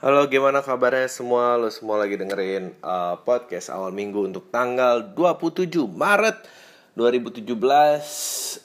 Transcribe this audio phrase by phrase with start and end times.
[0.00, 1.60] Halo, gimana kabarnya semua?
[1.60, 6.40] Lo semua lagi dengerin uh, podcast awal minggu untuk tanggal 27 Maret
[6.96, 7.44] 2017.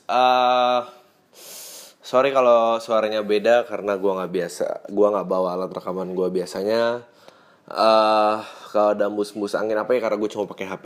[0.07, 0.87] Uh,
[1.99, 7.03] sorry kalau suaranya beda karena gua nggak biasa, gua nggak bawa alat rekaman gua biasanya.
[7.67, 8.39] Uh,
[8.71, 10.85] kalau ada mus-mus angin apa ya karena gue cuma pakai HP.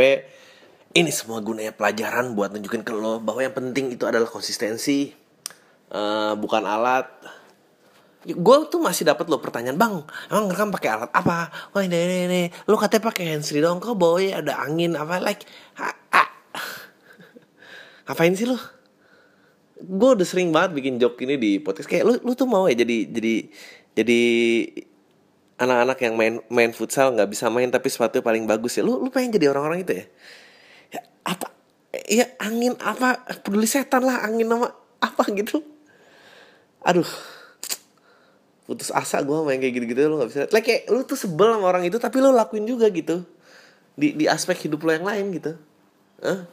[0.98, 5.14] Ini semua gunanya pelajaran buat nunjukin ke lo bahwa yang penting itu adalah konsistensi,
[5.94, 7.06] uh, bukan alat
[8.28, 9.96] gue tuh masih dapat lo pertanyaan bang
[10.28, 11.48] emang ngerekam pakai alat apa?
[11.72, 12.42] Wah ini ini ini.
[12.68, 15.48] Lo katanya pakai handsfree dong kok boy ada angin apa like
[15.80, 16.24] ha, ha.
[18.12, 18.60] ngapain sih lo
[19.80, 21.88] gue udah sering banget bikin joke ini di podcast.
[21.88, 23.36] Kayak lu lu tuh mau ya jadi jadi
[23.96, 24.22] jadi
[25.56, 28.84] anak-anak yang main main futsal nggak bisa main tapi sepatu paling bagus ya.
[28.84, 30.06] Lu lu pengen jadi orang-orang itu ya?
[30.92, 31.56] Ya apa
[32.12, 33.24] ya angin apa?
[33.40, 34.68] Peduli setan lah angin nama
[35.00, 35.64] apa gitu.
[36.84, 37.08] Aduh
[38.70, 41.66] putus asa gue main kayak gitu-gitu lo gak bisa like kayak lu tuh sebel sama
[41.74, 43.26] orang itu tapi lo lakuin juga gitu.
[43.98, 45.58] Di di aspek hidup lo yang lain gitu.
[46.22, 46.46] Hah?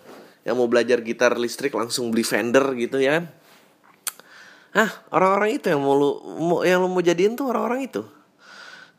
[0.47, 3.25] yang mau belajar gitar listrik langsung beli Fender gitu ya kan?
[4.71, 8.07] Ah orang-orang itu yang mau lu mau yang lo mau jadiin tuh orang-orang itu.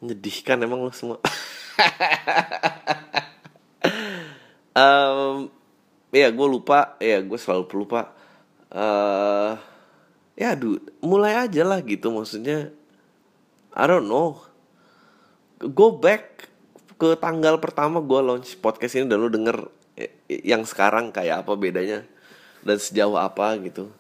[0.03, 1.17] Menyedihkan emang lo semua.
[4.77, 5.49] Um,
[6.13, 7.01] ya gue lupa.
[7.01, 8.13] Ya gue selalu pelupa
[8.71, 9.57] uh,
[10.37, 12.73] ya dude mulai aja lah gitu maksudnya
[13.77, 14.41] I don't know.
[15.61, 16.49] Go back
[16.97, 19.69] ke tanggal pertama gue launch podcast ini dan lu denger
[20.29, 22.01] yang sekarang kayak apa bedanya
[22.65, 23.93] dan sejauh apa gitu.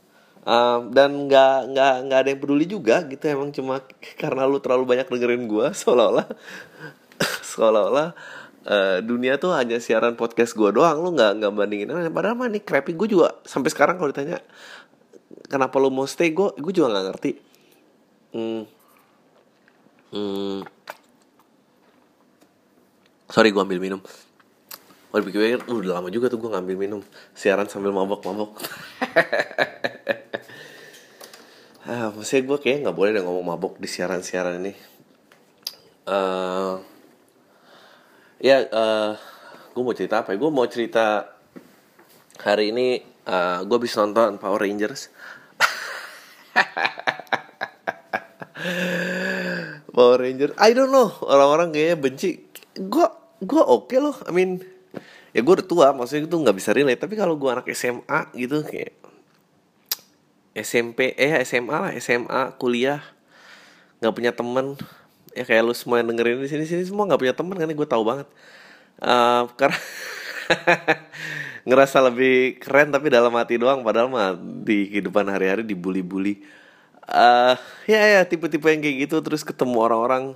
[0.47, 3.83] Um, dan nggak nggak nggak ada yang peduli juga gitu emang cuma
[4.15, 6.23] karena lu terlalu banyak dengerin gue seolah-olah
[7.43, 8.15] seolah-olah
[8.63, 12.63] uh, dunia tuh hanya siaran podcast gue doang lu nggak nggak bandingin padahal mah nih
[12.63, 14.39] crappy gue juga sampai sekarang kalau ditanya
[15.51, 17.31] kenapa lu mau stay gue gue juga nggak ngerti.
[18.31, 18.63] Hmm,
[20.07, 20.63] Hmm.
[23.27, 24.01] Sorry gue ambil minum.
[25.11, 27.01] Gue pikir uh, udah lama juga tuh gue ngambil minum.
[27.35, 28.59] Siaran sambil mabok-mabok.
[31.91, 34.73] ah, maksudnya gue kayak nggak boleh deh ngomong mabok di siaran-siaran ini.
[36.07, 36.79] Uh,
[38.39, 39.19] ya, uh,
[39.75, 40.37] gue mau cerita apa ya?
[40.39, 41.35] Gue mau cerita
[42.39, 45.11] hari ini uh, gue bisa nonton Power Rangers.
[49.97, 51.09] Power Ranger I don't know.
[51.25, 52.45] Orang-orang kayaknya benci.
[52.77, 53.09] Gue
[53.41, 54.13] gue oke okay loh.
[54.29, 54.61] I mean
[55.33, 57.01] ya gue udah tua maksudnya itu nggak bisa relate.
[57.01, 58.93] Tapi kalau gue anak SMA gitu kayak
[60.53, 63.01] SMP eh SMA lah SMA kuliah
[63.97, 64.77] nggak punya temen.
[65.33, 67.89] Ya kayak lu semua yang dengerin di sini sini semua nggak punya temen kan gue
[67.89, 68.29] tahu banget.
[69.01, 69.81] Uh, karena
[71.67, 73.81] ngerasa lebih keren tapi dalam hati doang.
[73.81, 76.66] Padahal mah di kehidupan hari-hari dibully-bully
[77.11, 77.55] uh,
[77.87, 80.35] ya ya tipe-tipe yang kayak gitu terus ketemu orang-orang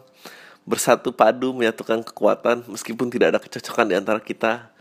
[0.63, 4.71] bersatu padu menyatukan kekuatan meskipun tidak ada kecocokan di antara kita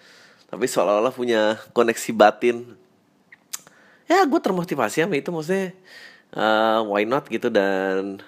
[0.51, 2.75] tapi seolah-olah punya koneksi batin.
[4.11, 5.71] Ya gue termotivasi sama itu maksudnya
[6.35, 8.19] uh, why not gitu dan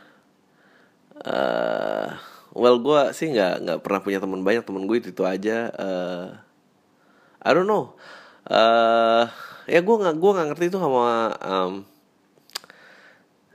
[1.26, 2.14] uh,
[2.54, 6.26] well gue sih nggak nggak pernah punya teman banyak teman gue itu itu aja uh,
[7.42, 7.98] I don't know.
[8.46, 9.26] Uh,
[9.66, 11.82] ya gue nggak gue nggak ngerti itu sama um,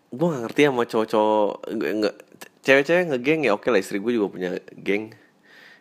[0.07, 2.15] gue gak ngerti sama cowok-cowok nggak
[2.63, 5.15] cewek-cewek ngegeng ya oke lah istri gue juga punya geng.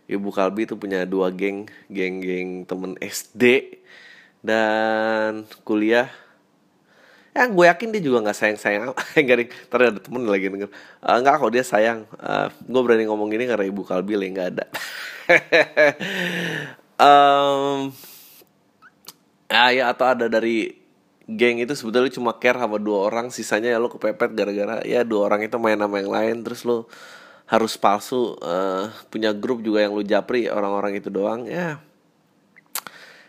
[0.07, 3.75] Ibu kalbi tuh punya dua geng geng-geng temen SD
[4.43, 6.07] dan kuliah.
[7.35, 8.83] Ya gue yakin dia juga nggak sayang sayang
[9.19, 10.71] nih ternyata ada temen lagi denger.
[11.03, 14.49] Uh, nggak kok dia sayang uh, gue berani ngomong gini karena ibu kalbi lah nggak
[14.55, 14.65] ada.
[16.97, 17.93] Um,
[19.53, 20.86] ah ya atau ada dari
[21.27, 25.27] geng itu sebetulnya cuma care sama dua orang sisanya ya lo kepepet gara-gara ya dua
[25.27, 26.87] orang itu main sama yang lain terus lo
[27.47, 31.79] harus palsu uh, punya grup juga yang lo japri orang-orang itu doang ya.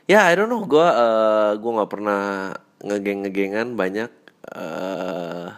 [0.08, 4.10] Ya I don't know gue uh, gue nggak pernah ngegeng ngegengan banyak
[4.54, 5.52] uh,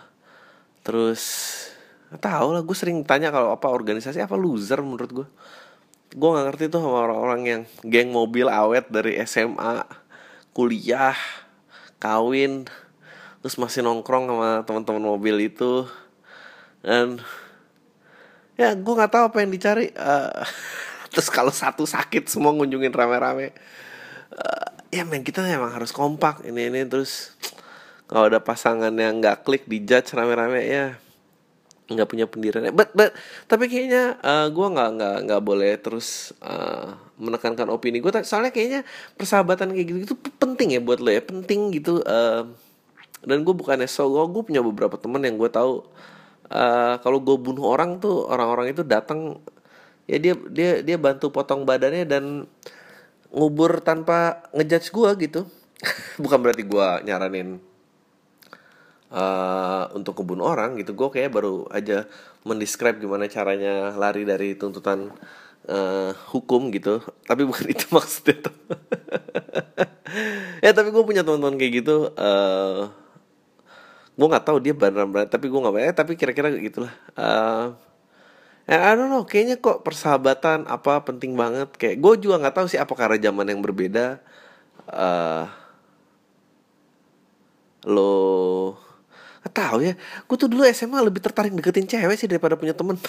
[0.82, 1.22] terus
[2.18, 5.28] tahu lah gue sering tanya kalau apa organisasi apa loser menurut gue
[6.18, 9.86] gue nggak ngerti tuh sama orang-orang yang geng mobil awet dari SMA
[10.58, 11.14] kuliah
[12.00, 12.66] kawin
[13.40, 15.88] terus masih nongkrong sama teman-teman mobil itu.
[16.80, 17.20] Dan
[18.56, 19.92] ya gue nggak tahu apa yang dicari.
[19.96, 20.44] Uh,
[21.12, 23.52] terus kalau satu sakit semua ngunjungin rame-rame.
[24.32, 26.44] Uh, ya men kita emang harus kompak.
[26.48, 27.36] Ini ini terus
[28.10, 30.98] kalau ada pasangan yang nggak klik dijudge rame-rame ya
[31.90, 32.70] nggak punya pendirian.
[32.72, 33.18] But but
[33.50, 38.82] tapi kayaknya uh, gue nggak nggak nggak boleh terus uh, menekankan opini gue soalnya kayaknya
[39.18, 41.22] persahabatan kayak gitu itu penting ya buat lo ya.
[41.26, 42.46] Penting gitu uh,
[43.26, 45.84] dan gue bukannya so gue punya beberapa temen yang gue tahu
[46.54, 49.42] uh, kalau gue bunuh orang tuh orang-orang itu datang
[50.10, 52.24] ya dia dia dia bantu potong badannya dan
[53.30, 55.42] ngubur tanpa ngejudge gue gitu.
[56.24, 57.69] Bukan berarti gue nyaranin
[59.14, 62.06] uh, untuk ngebunuh orang gitu gue kayak baru aja
[62.46, 65.10] mendescribe gimana caranya lari dari tuntutan
[65.70, 68.56] uh, hukum gitu tapi bukan itu maksudnya tuh
[70.66, 72.90] ya tapi gue punya teman-teman kayak gitu uh,
[74.20, 77.74] gue nggak tahu dia beneran tapi gue nggak eh tapi kira-kira gitulah uh,
[78.70, 81.74] I don't know, kayaknya kok persahabatan apa penting banget.
[81.74, 84.22] Kayak gue juga nggak tahu sih apa karena zaman yang berbeda.
[84.86, 85.50] Uh,
[87.90, 88.78] lo
[89.46, 89.94] Gak tahu ya.
[90.28, 93.00] Gue tuh dulu SMA lebih tertarik deketin cewek sih Daripada punya temen.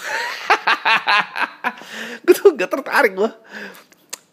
[2.23, 3.31] Gue tuh gak tertarik gue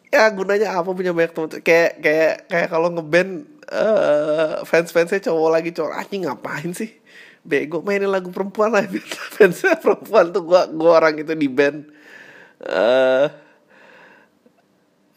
[0.09, 1.49] Ya gunanya apa punya banyak temen?
[1.61, 6.97] Kayak kayak kayak kalau ngeband uh, Fans-fansnya cowok lagi cowok Anjing ngapain sih?
[7.45, 8.85] Bego mainin lagu perempuan lah.
[9.37, 11.93] Fansnya perempuan tuh gue gua orang itu di band.
[12.65, 13.29] Uh,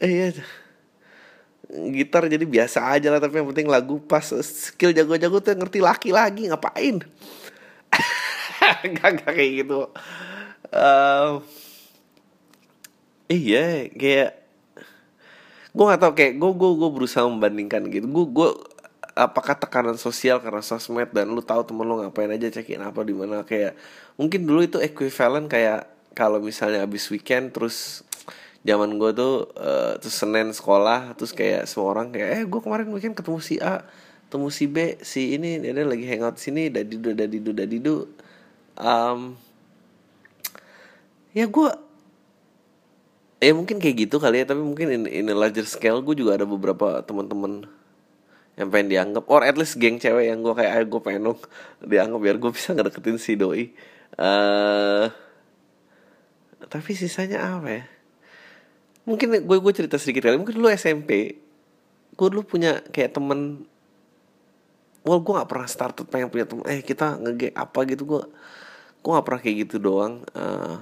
[0.01, 0.33] Iya
[1.71, 6.09] gitar jadi biasa aja lah tapi yang penting lagu pas skill jago-jago tuh ngerti laki
[6.11, 6.99] lagi ngapain?
[9.01, 9.89] Gak, gak kayak gitu.
[10.71, 11.43] Uh,
[13.27, 14.37] iya kayak
[15.71, 18.07] gue gak tau kayak gue gue gue berusaha membandingkan gitu.
[18.07, 18.49] Gue gue
[19.15, 23.11] apakah tekanan sosial karena sosmed dan lu tahu temen lu ngapain aja cekin apa di
[23.11, 23.75] mana kayak
[24.15, 28.07] mungkin dulu itu equivalent kayak kalau misalnya abis weekend terus
[28.61, 32.87] zaman gue tuh uh, terus senin sekolah terus kayak semua orang kayak eh gue kemarin
[32.93, 33.81] weekend ketemu si A
[34.29, 37.95] ketemu si B si ini dia lagi hangout sini dadidu dadidu dadidu
[38.77, 39.33] um,
[41.33, 41.69] ya gue
[43.41, 46.37] ya mungkin kayak gitu kali ya tapi mungkin in, in a larger scale gue juga
[46.37, 47.65] ada beberapa teman-teman
[48.61, 51.39] yang pengen dianggap or at least geng cewek yang gue kayak ayo gue pengen dong
[51.81, 53.73] dianggap biar gue bisa ngedeketin si doi.
[54.19, 55.09] Uh,
[56.69, 57.83] tapi sisanya apa ya
[59.05, 60.37] mungkin gue gue cerita sedikit kali.
[60.37, 61.37] Mungkin dulu SMP
[62.11, 63.65] gue dulu punya kayak temen.
[65.01, 66.63] Well gue nggak pernah started pengen punya temen.
[66.69, 68.21] Eh kita ngege apa gitu gue
[69.01, 70.21] gue nggak pernah kayak gitu doang.
[70.37, 70.81] Uh,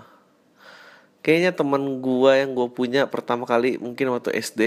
[1.23, 4.61] kayaknya temen gue yang gue punya pertama kali mungkin waktu SD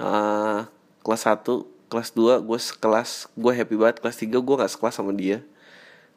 [0.00, 0.58] uh, eh,
[1.04, 1.44] kelas 1
[1.92, 3.96] kelas 2 gue sekelas gue happy banget.
[4.00, 5.44] Kelas 3 gue nggak sekelas sama dia.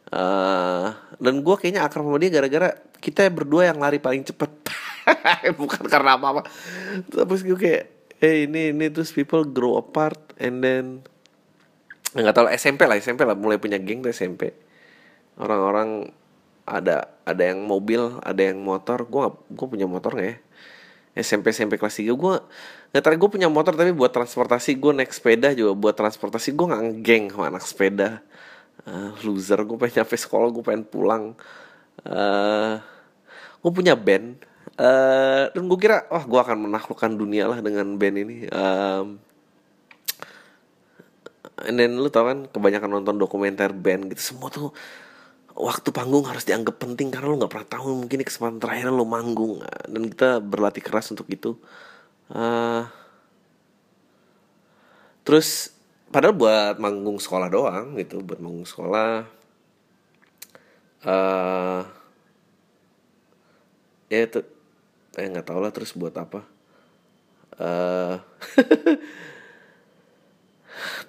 [0.07, 4.47] Uh, dan gue kayaknya akrab sama dia gara-gara kita berdua yang lari paling cepet
[5.59, 6.41] bukan karena apa apa
[7.07, 8.85] terus gue kayak eh ini ini.
[8.89, 10.85] Terus people grow apart and then
[12.17, 13.37] nggak tahu SMP lah SMP lah.
[13.37, 14.53] Mulai punya geng tuh SMP
[15.37, 16.09] orang-orang
[16.67, 19.05] ada ada yang mobil ada yang motor.
[19.05, 20.37] Gue gue punya motor nggak ya?
[21.17, 22.35] SMP SMP kelas 3 gue
[22.93, 24.77] nggak tahu gue punya motor tapi buat transportasi.
[24.77, 25.73] Gue naik sepeda juga.
[25.77, 28.21] Buat transportasi gue nggak geng sama anak sepeda.
[28.85, 29.61] Uh, loser.
[29.65, 31.33] Gue pengen nyampe sekolah gue pengen pulang.
[32.05, 32.77] Uh,
[33.61, 34.37] gue punya band
[34.77, 38.37] uh, dan gue kira wah gue akan menaklukkan dunia lah dengan band ini.
[38.49, 39.19] Um,
[41.65, 44.69] and then lu tau kan kebanyakan nonton dokumenter band gitu semua tuh
[45.57, 49.05] waktu panggung harus dianggap penting karena lu nggak pernah tahu mungkin ini kesempatan terakhir lu
[49.09, 49.65] manggung.
[49.89, 51.57] Dan kita berlatih keras untuk itu.
[52.29, 52.85] Uh,
[55.25, 55.73] terus
[56.13, 59.25] padahal buat manggung sekolah doang gitu buat manggung sekolah.
[61.07, 61.81] Uh,
[64.11, 64.39] ya itu
[65.17, 66.45] eh nggak tau lah terus buat apa.
[67.57, 68.21] Uh,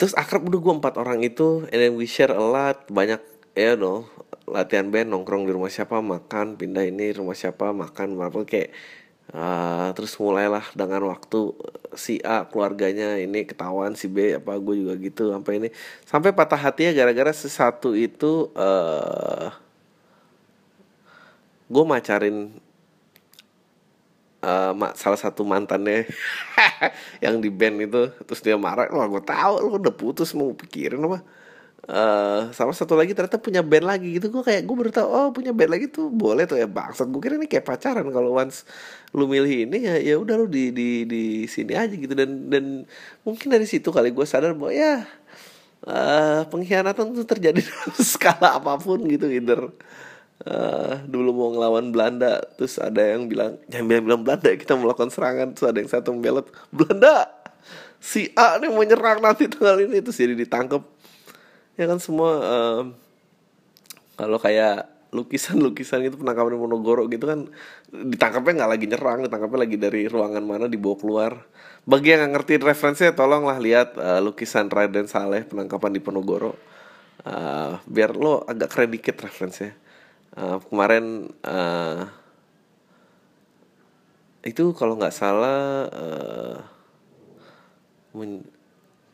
[0.00, 3.21] terus akrab udah gue empat orang itu and then we share a lot banyak
[3.53, 4.09] ya you know
[4.49, 8.73] latihan band nongkrong di rumah siapa makan pindah ini rumah siapa makan apa kayak
[9.37, 11.53] uh, terus mulailah dengan waktu
[11.93, 15.69] si A keluarganya ini ketahuan si B apa gue juga gitu sampai ini.
[16.09, 19.53] Sampai patah hati ya gara-gara sesuatu itu uh,
[21.69, 22.57] gue macarin
[24.49, 26.09] uh, salah satu mantannya
[27.25, 31.05] yang di band itu terus dia marah wah gue tahu lu udah putus mau pikirin
[31.05, 31.21] apa.
[31.88, 34.28] Uh, sama satu lagi ternyata punya band lagi gitu.
[34.28, 37.09] Gue kayak gue baru tahu oh punya band lagi tuh boleh tuh ya bangsat.
[37.09, 38.69] Gue kira ini kayak pacaran kalau once
[39.17, 42.12] lu milih ini ya ya udah lu di di di sini aja gitu.
[42.12, 42.85] Dan dan
[43.25, 45.09] mungkin dari situ kali gue sadar bahwa ya
[45.87, 49.73] uh, pengkhianatan tuh terjadi dalam skala apa pun gitu either
[50.47, 55.11] uh, dulu mau ngelawan Belanda terus ada yang bilang jangan bilang bilang Belanda kita melakukan
[55.11, 57.38] serangan terus ada yang satu membelot Belanda
[57.99, 59.99] si A nih mau nyerang nanti tanggal ini.
[60.00, 60.83] Terus jadi ditangkap
[61.78, 62.83] ya kan semua uh,
[64.18, 67.49] kalau kayak lukisan-lukisan itu penangkapan di Monogoro gitu kan
[67.88, 71.33] ditangkapnya nggak lagi nyerang ditangkapnya lagi dari ruangan mana dibawa keluar.
[71.88, 76.52] Bagi yang ngerti referensinya tolonglah lihat uh, lukisan Raden Saleh penangkapan di Ponorogo uh,
[77.88, 79.88] biar lo agak keren dikit referensinya
[80.37, 82.11] uh, kemarin uh,
[84.45, 86.59] itu kalau nggak salah uh,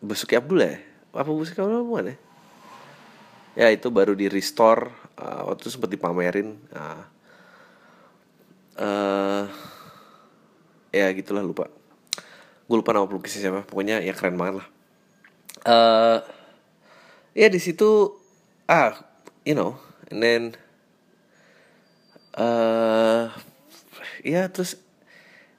[0.05, 0.77] Basuki Abdul ya?
[1.13, 2.17] Apa Basuki Abdul bukan ya?
[3.55, 7.03] Ya itu baru di restore uh, waktu itu sempat dipamerin uh,
[8.83, 9.45] uh,
[10.91, 11.71] ya gitulah lupa.
[12.65, 14.69] Gue lupa nama pelukisnya siapa pokoknya ya keren banget lah.
[15.65, 16.19] Uh,
[17.33, 18.19] ya di situ
[18.67, 18.97] ah
[19.47, 19.79] you know
[20.11, 20.43] and then
[22.39, 23.31] uh,
[24.25, 24.81] ya terus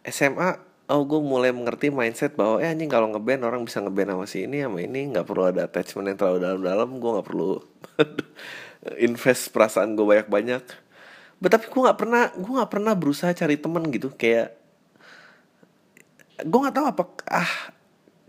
[0.06, 4.26] SMA oh gue mulai mengerti mindset bahwa eh anjing kalau ngeband orang bisa ngeband sama
[4.30, 5.10] si ini sama ini.
[5.10, 6.90] Nggak perlu ada attachment yang terlalu dalam-dalam.
[7.02, 7.50] Gue nggak perlu
[9.06, 10.64] invest perasaan gue banyak-banyak.
[11.42, 14.14] Tapi gue nggak pernah gue nggak pernah berusaha cari temen gitu.
[14.14, 14.54] Kayak
[16.46, 17.52] gue nggak tahu apa ah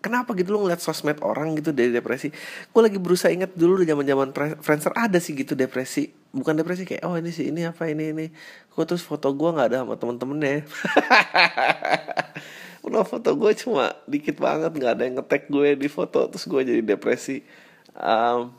[0.00, 2.32] kenapa gitu lo ngeliat sosmed orang gitu dari depresi.
[2.72, 4.28] Gue lagi berusaha ingat dulu di zaman zaman
[4.64, 8.26] Friendster ada sih gitu depresi bukan depresi kayak oh ini sih ini apa ini ini.
[8.68, 10.68] Gue terus foto gue nggak ada sama temen-temennya.
[12.86, 16.60] Udah foto gue cuma dikit banget nggak ada yang ngetek gue di foto terus gue
[16.60, 17.40] jadi depresi.
[17.96, 18.52] Um,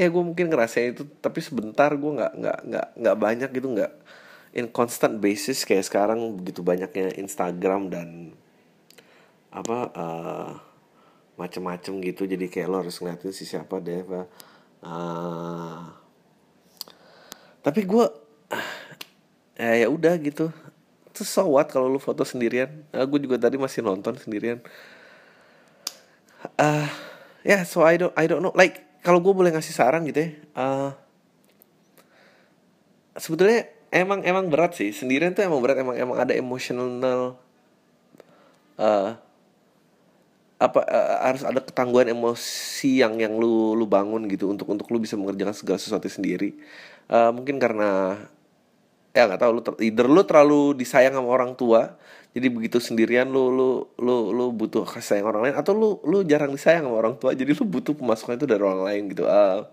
[0.00, 3.92] ya gue mungkin ngerasain itu tapi sebentar gue nggak nggak nggak nggak banyak gitu nggak
[4.56, 8.08] in constant basis kayak sekarang begitu banyaknya Instagram dan
[9.52, 10.50] apa uh,
[11.38, 12.26] macem-macem gitu.
[12.28, 14.02] Jadi kayak lo harus ngeliatin si siapa deh
[14.84, 15.90] uh,
[17.60, 18.04] tapi gue
[19.60, 20.48] uh, ya udah gitu.
[21.12, 22.84] Terus so what kalau lu foto sendirian?
[22.90, 24.60] Uh, gue juga tadi masih nonton sendirian.
[26.56, 26.88] Uh,
[27.44, 28.54] ya yeah, so I don't I don't know.
[28.56, 30.92] Like kalau gue boleh ngasih saran gitu ya uh,
[33.16, 34.92] sebetulnya emang emang berat sih.
[34.94, 37.36] Sendirian tuh emang berat emang emang ada emotional
[38.80, 39.10] uh,
[40.60, 45.00] apa uh, harus ada ketangguhan emosi yang yang lu lu bangun gitu untuk untuk lu
[45.00, 46.52] bisa mengerjakan segala sesuatu sendiri.
[47.08, 48.20] Uh, mungkin karena
[49.16, 51.98] ya nggak tahu lu ter, either lu terlalu disayang sama orang tua
[52.30, 56.22] jadi begitu sendirian lu lu lu lu butuh kasih sayang orang lain atau lu lu
[56.22, 59.26] jarang disayang sama orang tua jadi lu butuh pemasukan itu dari orang lain gitu.
[59.26, 59.66] Uh,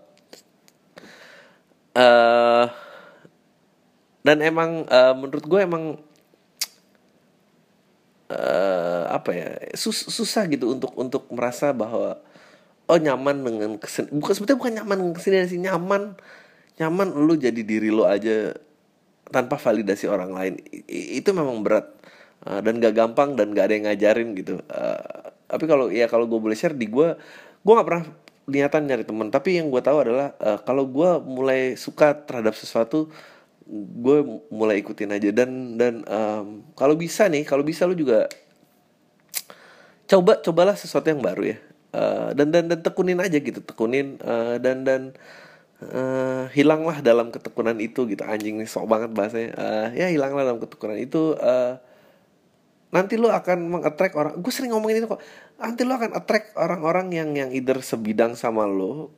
[1.94, 2.66] uh,
[4.26, 5.84] dan emang uh, menurut gue emang
[9.08, 12.20] apa ya sus susah gitu untuk untuk merasa bahwa
[12.88, 16.16] oh nyaman dengan kesen bukan sebetulnya bukan nyaman ke sini sih nyaman
[16.78, 18.54] nyaman lu jadi diri lu aja
[19.28, 20.54] tanpa validasi orang lain.
[20.88, 21.86] Itu memang berat
[22.48, 24.62] uh, dan gak gampang dan gak ada yang ngajarin gitu.
[24.70, 27.16] Uh, tapi kalau ya kalau gue boleh share di gue
[27.64, 28.04] gue nggak pernah
[28.48, 29.28] niatan nyari teman.
[29.28, 33.12] Tapi yang gue tahu adalah uh, kalau gue mulai suka terhadap sesuatu
[33.68, 35.28] gue mulai ikutin aja.
[35.32, 38.28] Dan dan um, kalau bisa nih kalau bisa lu juga
[40.08, 41.58] coba cobalah sesuatu yang baru ya.
[41.88, 45.16] Uh, dan dan dan tekunin aja gitu tekunin uh, dan dan
[45.80, 48.24] uh, hilanglah dalam ketekunan itu gitu.
[48.24, 49.50] Anjing nih sok banget bahasanya.
[49.54, 51.76] Uh, ya hilanglah dalam ketekunan itu uh,
[52.88, 55.20] nanti lo akan mengattract orang gue sering ngomongin itu kok.
[55.60, 59.12] Nanti lo akan attract orang-orang yang yang either sebidang sama lo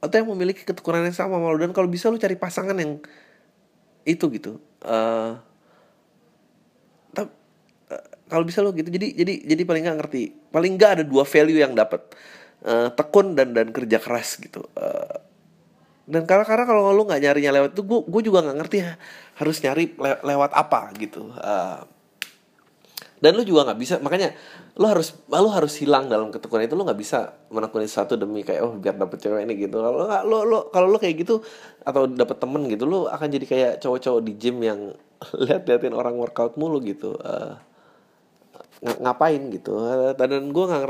[0.00, 3.02] atau yang memiliki ketekunan yang sama sama lo dan kalau bisa lo cari pasangan yang
[4.06, 4.62] itu gitu.
[4.80, 5.38] Uh,
[8.30, 10.22] kalau bisa lo gitu jadi jadi jadi paling nggak ngerti.
[10.54, 12.00] Paling nggak ada dua value yang dapat
[12.64, 14.64] uh, tekun dan dan kerja keras gitu.
[14.78, 15.18] Uh,
[16.10, 18.90] dan karena karena kalau lu nggak nyarinya lewat itu gue gue juga nggak ngerti ya,
[19.38, 21.30] harus nyari le lewat apa gitu.
[21.38, 21.82] Uh,
[23.20, 24.32] dan lu juga nggak bisa makanya
[24.80, 28.64] lu harus lu harus hilang dalam ketekunan itu lu nggak bisa menekuni satu demi kayak
[28.64, 29.76] oh biar dapet cewek ini gitu.
[29.76, 31.44] Kalau lu lu kalau lu kayak gitu
[31.84, 34.96] atau dapet temen gitu lu akan jadi kayak cowok-cowok di gym yang
[35.46, 37.14] lihat liatin orang workout mulu gitu.
[37.20, 37.60] Uh,
[38.80, 39.76] ngapain gitu.
[40.16, 40.82] Dan gue nggak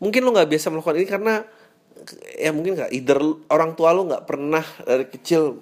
[0.00, 1.34] mungkin lu nggak biasa melakukan ini karena
[2.36, 3.20] ya mungkin nggak either
[3.52, 5.56] orang tua lu nggak pernah dari kecil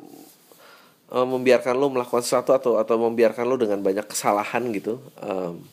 [1.10, 5.02] uh, membiarkan lu melakukan sesuatu atau atau membiarkan lu dengan banyak kesalahan gitu.
[5.22, 5.64] Um,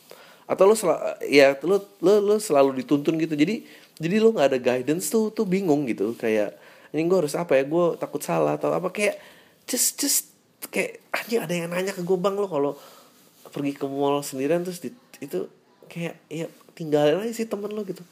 [0.46, 0.94] atau sel
[1.26, 3.34] ya lu, lu lu selalu dituntun gitu.
[3.34, 3.66] Jadi
[3.98, 6.14] jadi lu nggak ada guidance tuh tuh bingung gitu.
[6.14, 6.54] Kayak
[6.94, 7.66] ini gue harus apa ya?
[7.66, 8.94] Gue takut salah atau apa.
[8.94, 9.18] Kayak
[9.66, 10.30] just just
[10.70, 12.72] kayak anjing ada yang nanya ke gue bang lo kalau
[13.50, 14.90] pergi ke mall sendirian terus di,
[15.22, 15.46] itu
[15.88, 18.04] kayak ya tinggalin aja sih temen lo gitu.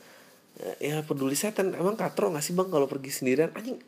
[0.78, 1.74] Ya peduli setan.
[1.74, 3.50] Emang katro gak sih bang kalau pergi sendirian?
[3.52, 3.78] Anjing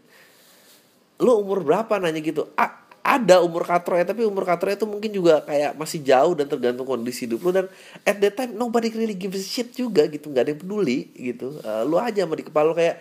[1.23, 1.97] lu umur berapa?
[1.97, 2.51] Nanya gitu.
[2.59, 6.51] A ada umur katro ya tapi umur katro itu mungkin juga kayak masih jauh dan
[6.51, 7.71] tergantung kondisi hidup lu dan
[8.03, 10.27] at that time nobody really gives a shit juga gitu.
[10.27, 11.63] Nggak ada yang peduli gitu.
[11.63, 12.99] Uh, lu aja sama di kepala lu kayak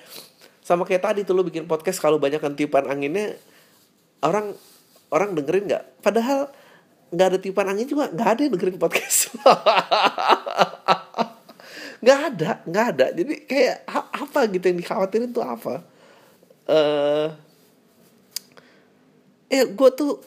[0.61, 3.33] sama kayak tadi tuh lu bikin podcast kalau banyak kan tiupan anginnya
[4.21, 4.53] orang
[5.13, 6.49] orang dengerin nggak padahal
[7.15, 9.19] nggak ada tiupan angin juga nggak ada yang dengerin podcast.
[12.05, 13.05] Nggak ada nggak ada.
[13.17, 15.81] Jadi kayak apa gitu yang dikhawatirin tuh apa?
[16.69, 17.27] Eh
[19.49, 20.21] eh gue tuh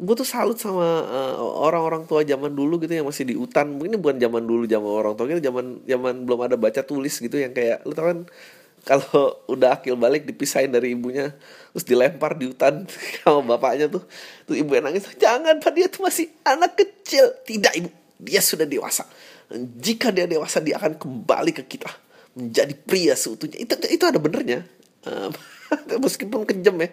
[0.00, 3.70] gue tuh salut sama eh, orang-orang tua zaman dulu gitu yang masih di hutan.
[3.70, 7.38] Mungkin bukan zaman dulu zaman orang tua kita zaman zaman belum ada baca tulis gitu
[7.38, 8.18] yang kayak lu tau kan
[8.82, 11.36] kalau udah akil balik dipisahin dari ibunya
[11.70, 12.86] terus dilempar di hutan
[13.22, 14.02] sama bapaknya tuh.
[14.46, 17.30] Tuh ibu yang nangis jangan pak dia tuh masih anak kecil.
[17.46, 17.88] Tidak ibu
[18.20, 19.08] dia sudah dewasa.
[19.50, 21.90] Dan jika dia dewasa dia akan kembali ke kita
[22.36, 23.58] menjadi pria seutuhnya.
[23.58, 24.62] Itu itu ada benernya.
[25.06, 25.30] Eh,
[26.04, 26.90] meskipun kejam ya.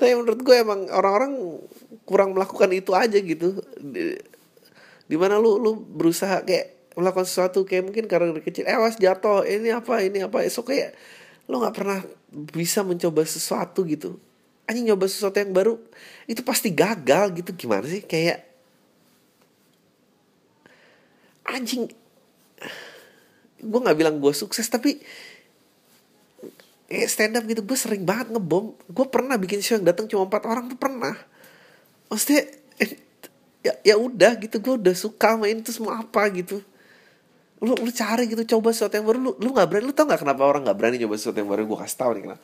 [0.00, 1.60] Tapi menurut gue emang orang-orang
[2.08, 3.60] kurang melakukan itu aja gitu.
[3.76, 4.16] Di,
[5.04, 8.96] di mana lu lu berusaha kayak melakukan sesuatu kayak mungkin karena dari kecil eh awas
[8.96, 9.44] jatuh.
[9.44, 10.40] Ini apa ini apa.
[10.40, 10.96] Esok kayak
[11.50, 11.98] lu nggak pernah
[12.30, 14.22] bisa mencoba sesuatu gitu.
[14.70, 15.74] Anjing nyoba sesuatu yang baru
[16.30, 17.50] itu pasti gagal gitu.
[17.58, 18.06] Gimana sih?
[18.06, 18.46] Kayak
[21.42, 21.90] anjing
[23.60, 25.02] gue nggak bilang gue sukses tapi
[26.86, 28.78] eh, stand up gitu gue sering banget ngebom.
[28.86, 31.18] Gue pernah bikin show yang datang cuma empat orang tuh pernah.
[32.06, 32.46] Maksudnya
[32.78, 32.94] eh,
[33.66, 36.62] ya ya udah gitu gue udah suka main itu semua apa gitu
[37.60, 40.24] lu lu cari gitu coba sesuatu yang baru lu lu nggak berani lu tau nggak
[40.24, 41.68] kenapa orang nggak berani coba sesuatu yang baru?
[41.68, 42.42] Gue kasih tahu nih kenapa?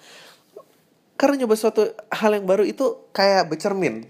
[1.16, 1.82] Karena nyoba sesuatu
[2.12, 2.84] hal yang baru itu
[3.16, 4.04] kayak bercermin.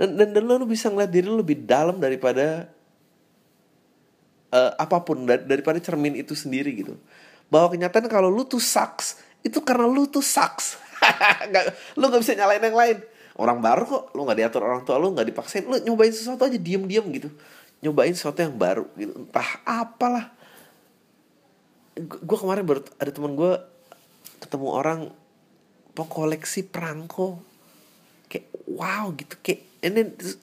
[0.00, 2.72] Dan dan, dan lu, lu bisa ngeliat diri lu lebih dalam daripada
[4.48, 6.96] eh, apa pun dar- daripada cermin itu sendiri gitu.
[7.52, 10.80] Bahwa kenyataan kalau lu tuh sucks itu karena lu tuh sucks.
[11.52, 12.98] Nggak- lu nggak bisa nyalain yang lain.
[13.36, 16.56] Orang baru kok lu nggak diatur orang tua lu nggak dipaksain lu nyobain sesuatu aja
[16.56, 17.28] diem diem gitu
[17.84, 19.12] nyobain sesuatu yang baru gitu.
[19.12, 20.32] Entah apalah.
[22.00, 23.60] Gue kemarin baru ada teman gue
[24.40, 25.00] ketemu orang
[25.92, 27.44] pengkoleksi perangko.
[28.32, 29.36] Kayak wow gitu.
[29.44, 29.68] Kayak
[30.16, 30.40] terus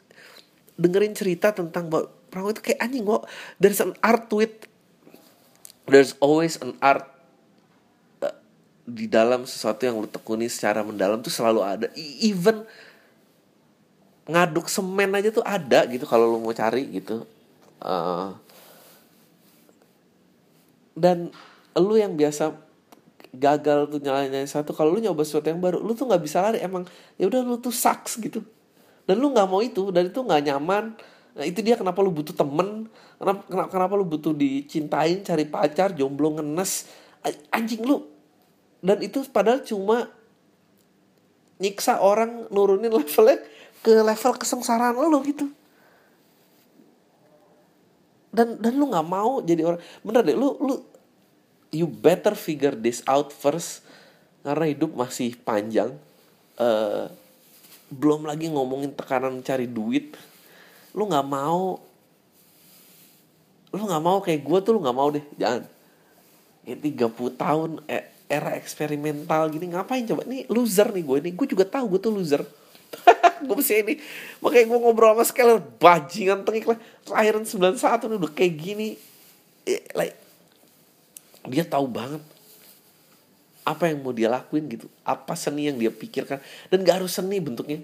[0.78, 3.26] dengerin cerita tentang bahwa perangko itu kayak anjing kok
[3.58, 4.70] there's an art to it.
[5.90, 7.10] There's always an art
[8.24, 8.32] uh,
[8.86, 11.88] di dalam sesuatu yang lu tekuni secara mendalam tuh selalu ada.
[11.98, 12.64] E- even
[14.30, 17.25] ngaduk semen aja tuh ada gitu kalau lu mau cari gitu.
[17.82, 18.29] Eh,
[20.94, 21.34] dan
[21.74, 22.53] lu yang biasa
[23.31, 26.60] gagal tuh nyalain satu kalau lu nyoba sesuatu yang baru lu tuh nggak bisa lari
[26.60, 26.84] emang
[27.16, 28.44] ya udah lu tuh sucks gitu.
[29.07, 30.94] Dan lu nggak mau itu dan itu nggak nyaman.
[31.31, 35.96] Nah, itu dia kenapa lu butuh temen kenapa, kenapa kenapa lu butuh dicintain cari pacar
[35.96, 36.92] jomblo ngenes.
[37.50, 38.05] Anjing lu.
[38.81, 40.10] Dan itu padahal cuma
[41.62, 43.38] nyiksa orang nurunin levelnya
[43.81, 45.50] ke level kesengsaraan lu gitu.
[48.31, 50.74] Dan dan lu nggak mau jadi orang bener deh lu lu
[51.74, 53.83] you better figure this out first
[54.46, 55.98] karena hidup masih panjang.
[56.61, 57.05] Eh
[57.91, 60.15] belum lagi ngomongin tekanan cari duit.
[60.96, 61.81] Lu nggak mau
[63.72, 65.65] lu nggak mau kayak gue tuh lu nggak mau deh jangan.
[66.61, 70.24] Ya 30 tahun eh, era eksperimental gini ngapain coba?
[70.29, 72.46] Nih loser nih gue nih gue juga tahu gue tuh loser
[73.44, 73.94] gue mesti ini.
[74.40, 76.80] Makanya gue ngobrol sama Skeller bajingan tengik lah.
[77.10, 78.90] Lahiran 91 nih udah kayak gini.
[79.66, 80.18] Eh, like,
[81.50, 82.22] dia tahu banget
[83.62, 84.90] apa yang mau dia lakuin gitu.
[85.06, 86.42] Apa seni yang dia pikirkan.
[86.74, 87.82] Dan gak harus seni bentuknya.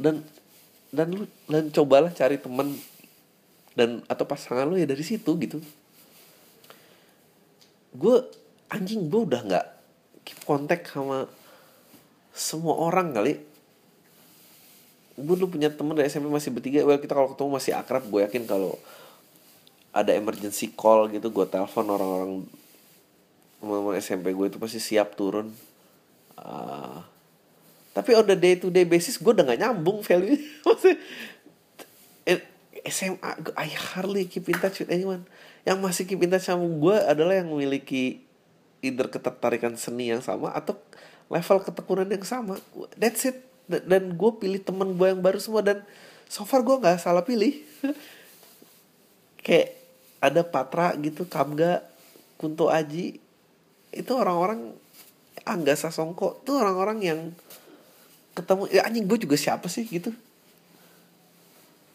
[0.00, 0.24] Dan
[0.94, 2.72] dan lu dan cobalah cari teman
[3.76, 5.60] dan atau pasangan lu ya dari situ gitu.
[7.92, 8.24] Gue
[8.72, 9.66] anjing gue udah nggak
[10.26, 11.28] keep kontak sama
[12.36, 13.40] semua orang kali.
[15.16, 16.84] Gue dulu punya temen dari SMP masih bertiga.
[16.84, 18.04] Well kita kalau ketemu masih akrab.
[18.04, 18.76] Gue yakin kalau
[19.96, 22.32] ada emergency call gitu gue telepon orang-orang
[23.56, 25.48] teman-teman SMP gue itu pasti siap turun.
[26.36, 27.00] Ah,
[27.96, 30.36] tapi on the day to day basis gue udah gak nyambung value
[30.68, 31.00] maksudnya
[32.28, 32.44] eh,
[32.84, 35.24] SMA gue- I hardly keep in touch with anyone.
[35.64, 38.20] Yang masih keep in touch sama gue adalah yang memiliki
[38.84, 40.76] either ketertarikan seni yang sama atau
[41.26, 42.58] level ketekunan yang sama.
[42.94, 43.42] That's it.
[43.66, 45.82] Dan, gue pilih temen gue yang baru semua dan
[46.30, 47.62] so far gue nggak salah pilih.
[49.44, 49.74] Kayak
[50.22, 51.82] ada Patra gitu Kamga
[52.38, 53.18] Kunto Aji.
[53.90, 54.74] Itu orang-orang
[55.46, 57.20] Angga Sasongko itu orang-orang yang
[58.34, 60.10] ketemu ya anjing gue juga siapa sih gitu.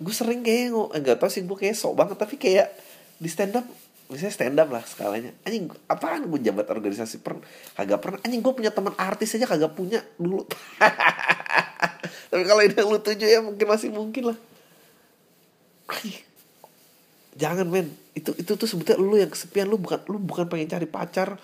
[0.02, 2.72] Gue sering kayak ngo- enggak tau sih gue kayak sok banget tapi kayak
[3.22, 3.67] di stand up
[4.12, 5.32] misalnya stand up lah skalanya.
[5.47, 7.39] Anjing apaan gue jabat organisasi per
[7.80, 8.19] kagak pernah.
[8.28, 10.43] Anjing gue punya teman artis aja kagak punya dulu.
[12.30, 14.38] Tapi kalau ini lu tuju ya mungkin masih mungkin lah.
[15.88, 16.19] Anjing.
[17.39, 17.88] jangan men.
[18.12, 19.71] Itu itu tuh sebetulnya lu yang kesepian.
[19.71, 21.39] Lu bukan lu bukan pengen cari pacar.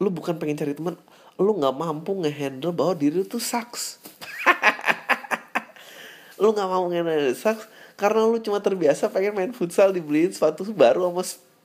[0.00, 0.96] Lu bukan pengen cari teman.
[1.36, 4.00] Lu nggak mampu ngehandle bahwa diri lu tuh sucks.
[6.40, 7.68] Lu nggak mau ngehandle sucks
[8.00, 11.20] karena lu cuma terbiasa pengen main futsal dibeliin sepatu baru sama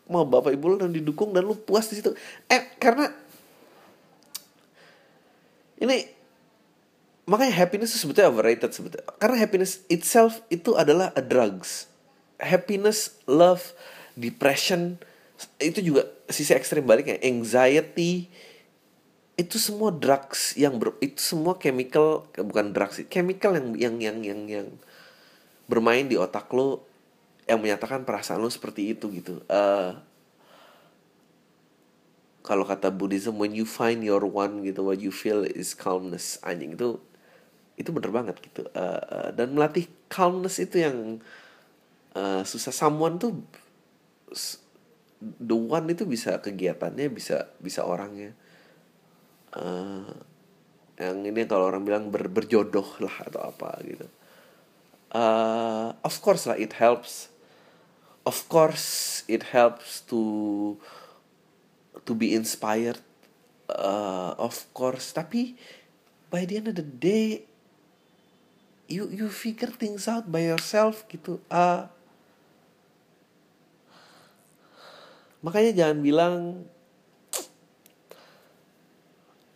[0.06, 2.13] sama bapak ibu lu dan didukung dan lu puas di situ.
[2.46, 3.10] Eh karena
[5.82, 6.06] ini
[7.26, 9.06] makanya happiness itu sebetulnya overrated sebetulnya.
[9.18, 11.89] Karena happiness itself itu adalah a drugs.
[12.38, 13.74] Happiness love
[14.13, 15.02] depression
[15.58, 17.18] itu juga sisi ekstrim baliknya.
[17.26, 18.30] Anxiety
[19.36, 24.41] itu semua drugs yang ber, itu semua chemical bukan drugs chemical yang yang yang yang
[24.48, 24.68] yang
[25.68, 26.88] bermain di otak lo
[27.45, 29.41] yang menyatakan perasaan lo seperti itu gitu.
[29.45, 29.93] Uh,
[32.45, 36.77] kalau kata Buddhism when you find your one gitu what you feel is calmness anjing
[36.77, 37.01] itu
[37.75, 38.65] itu bener banget gitu.
[38.73, 41.19] Uh, uh, dan melatih calmness itu yang
[42.15, 42.71] uh, susah.
[42.73, 43.41] Someone tuh
[45.21, 48.34] the one itu bisa kegiatannya bisa bisa orangnya.
[49.55, 50.08] Uh,
[50.95, 54.08] yang ini kalau orang bilang ber, berjodoh lah atau apa gitu.
[55.12, 57.31] Uh, of course lah it helps
[58.25, 60.75] of course it helps to
[62.03, 62.99] to be inspired
[63.69, 65.13] uh, of course.
[65.13, 65.55] Tapi
[66.29, 67.45] by the end of the day
[68.85, 71.41] you you figure things out by yourself gitu.
[71.49, 71.89] Uh,
[75.41, 76.35] makanya jangan bilang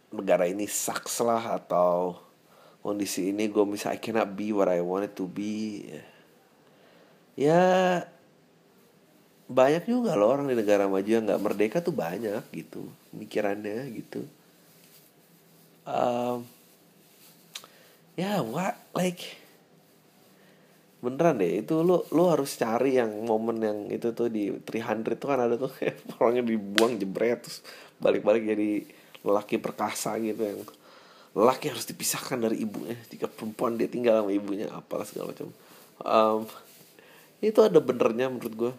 [0.10, 2.18] negara ini sucks lah atau
[2.82, 5.86] kondisi ini gue bisa I cannot be what I wanted to be.
[7.38, 8.06] Ya
[9.50, 12.86] banyak juga loh orang di negara maju yang nggak merdeka tuh banyak gitu
[13.18, 14.22] mikirannya gitu.
[15.90, 16.46] Um,
[18.14, 19.42] ya what like
[21.02, 25.26] beneran deh itu lo lo harus cari yang momen yang itu tuh di 300 itu
[25.26, 25.74] kan ada tuh
[26.22, 27.66] orangnya dibuang jebret terus
[27.98, 28.86] balik-balik jadi
[29.26, 30.62] lelaki perkasa gitu yang
[31.34, 35.50] lelaki harus dipisahkan dari ibunya jika perempuan dia tinggal sama ibunya apalah segala macam.
[36.06, 36.40] Um,
[37.40, 38.74] itu ada benernya menurut gue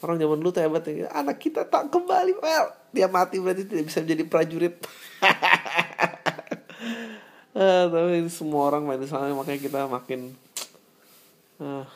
[0.00, 1.08] orang zaman dulu tuh hebat ya.
[1.12, 4.74] anak kita tak kembali well dia mati berarti tidak bisa menjadi prajurit.
[7.54, 8.98] Uh, tapi semua orang main
[9.36, 10.34] makanya kita makin
[11.62, 11.86] uh,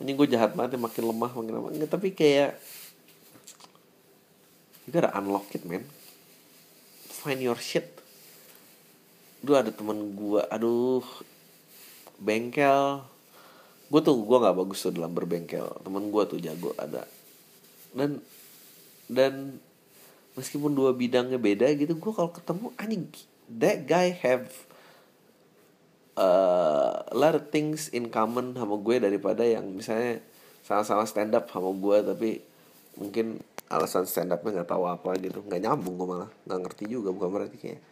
[0.00, 1.70] ini gue jahat banget ya makin lemah makin lemah.
[1.74, 2.56] Nggak, tapi kayak
[4.88, 5.84] you gotta unlock it man.
[7.10, 7.92] Find your shit.
[9.44, 11.04] Dulu ada temen gue aduh
[12.16, 13.04] bengkel
[13.90, 15.68] gue tuh gue nggak bagus tuh dalam berbengkel.
[15.84, 17.04] Temen gue tuh jago ada.
[17.94, 18.20] Dan
[19.10, 19.60] dan
[20.34, 23.06] meskipun dua bidangnya beda gitu gue kalau ketemu anjing
[23.46, 24.50] that guy have
[26.18, 30.24] uh, a lot of things in common sama gue daripada yang misalnya
[30.64, 32.30] sama-sama stand up sama gue tapi
[32.96, 35.42] mungkin alasan stand upnya nggak tahu apa gitu.
[35.44, 36.30] Nggak nyambung gue malah.
[36.46, 37.82] Nggak ngerti juga bukan berarti kayak.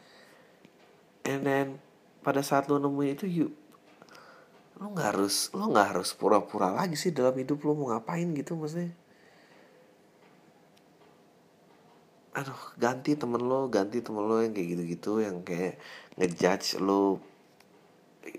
[1.26, 1.66] And then
[2.22, 3.46] pada saat lo nemuin itu you
[4.82, 8.58] lo nggak harus lo nggak harus pura-pura lagi sih dalam hidup lo mau ngapain gitu
[8.58, 8.90] maksudnya.
[12.34, 15.78] Aduh ganti temen lo ganti temen lo yang kayak gitu-gitu yang kayak
[16.18, 17.22] ngejudge lo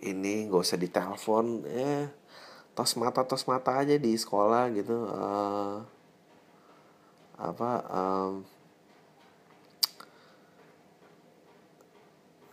[0.03, 2.07] ini gak usah ditelepon ya
[2.73, 5.77] tos mata tos mata aja di sekolah gitu uh,
[7.37, 8.33] apa um,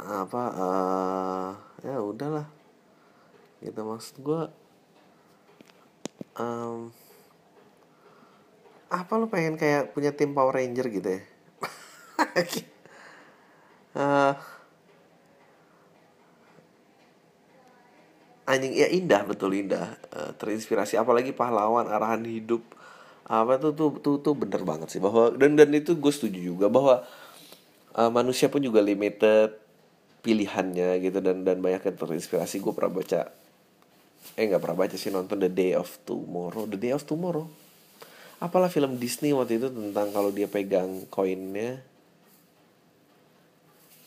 [0.00, 1.50] apa uh,
[1.84, 2.59] ya udahlah
[3.60, 4.42] gitu maksud gue
[6.40, 6.88] um,
[8.90, 11.22] apa lo pengen kayak punya tim Power Ranger gitu ya?
[13.94, 14.34] Uh,
[18.50, 19.94] anjing ya indah betul indah.
[20.10, 22.66] Uh, terinspirasi apalagi pahlawan arahan hidup.
[23.30, 26.66] Apa tuh tuh tuh tuh bener banget sih bahwa dan dan itu gue setuju juga
[26.66, 27.06] bahwa
[27.94, 29.54] uh, manusia pun juga limited
[30.26, 32.58] pilihannya gitu dan dan banyak yang terinspirasi.
[32.58, 33.30] Gue pernah baca
[34.38, 36.64] eh nggak pernah baca sih nonton The Day of Tomorrow.
[36.70, 37.46] The Day of Tomorrow?
[38.40, 41.84] Apalah film Disney waktu itu tentang kalau dia pegang koinnya.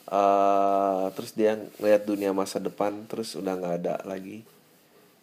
[0.04, 4.42] Uh, terus dia ngeliat dunia masa depan terus udah nggak ada lagi.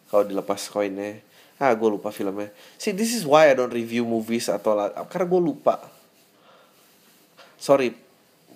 [0.08, 1.20] Kalau dilepas koinnya.
[1.60, 2.50] Ah gue lupa filmnya.
[2.80, 4.74] See this is why I don't review movies atau
[5.12, 5.76] karena gue lupa.
[7.60, 7.94] Sorry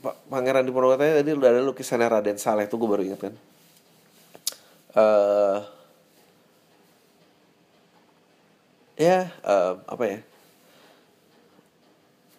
[0.06, 3.34] Pangeran di Purwokerto tadi udah ada lukisannya Raden Saleh tuh gue baru ingat kan.
[4.96, 5.58] Uh,
[8.96, 10.18] ya uh, apa ya?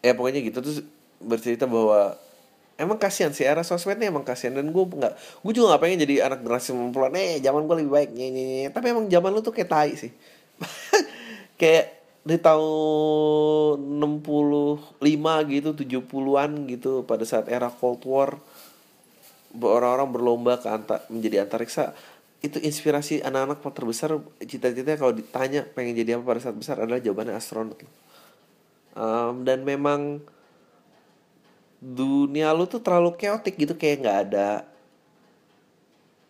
[0.03, 0.59] Ya pokoknya gitu.
[0.59, 0.79] Terus
[1.17, 2.17] bercerita bahwa
[2.77, 4.57] emang kasihan sih era sosmed nih emang kasihan.
[4.57, 7.93] Dan gue nggak gue juga nggak pengen jadi anak generasi mempelai nih zaman gue lebih
[7.93, 8.09] baik.
[8.13, 8.69] Nye, nye, nye.
[8.73, 10.11] tapi emang zaman lu tuh kayak tai sih.
[11.57, 14.99] Kayak di tahun 65
[15.47, 18.37] gitu 70-an gitu pada saat era Cold War
[19.55, 21.95] orang-orang berlomba ke antar menjadi antariksa
[22.37, 27.33] itu inspirasi anak-anak terbesar cita-citanya kalau ditanya pengen jadi apa pada saat besar adalah jawabannya
[27.33, 27.81] astronot.
[28.93, 30.21] Um, dan memang
[31.81, 34.49] dunia lu tuh terlalu chaotic gitu kayak nggak ada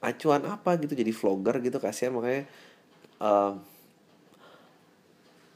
[0.04, 2.16] acuan apa gitu jadi vlogger gitu kasihan.
[2.16, 2.48] Makanya
[3.20, 3.60] um,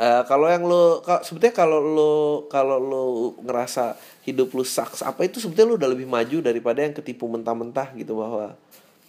[0.04, 2.14] uh, kalau yang lo sebetulnya kalau lo
[2.52, 3.04] kalau lo
[3.40, 3.96] ngerasa
[4.28, 8.20] hidup lu sucks apa itu sebetulnya lo udah lebih maju daripada yang ketipu mentah-mentah gitu
[8.20, 8.60] bahwa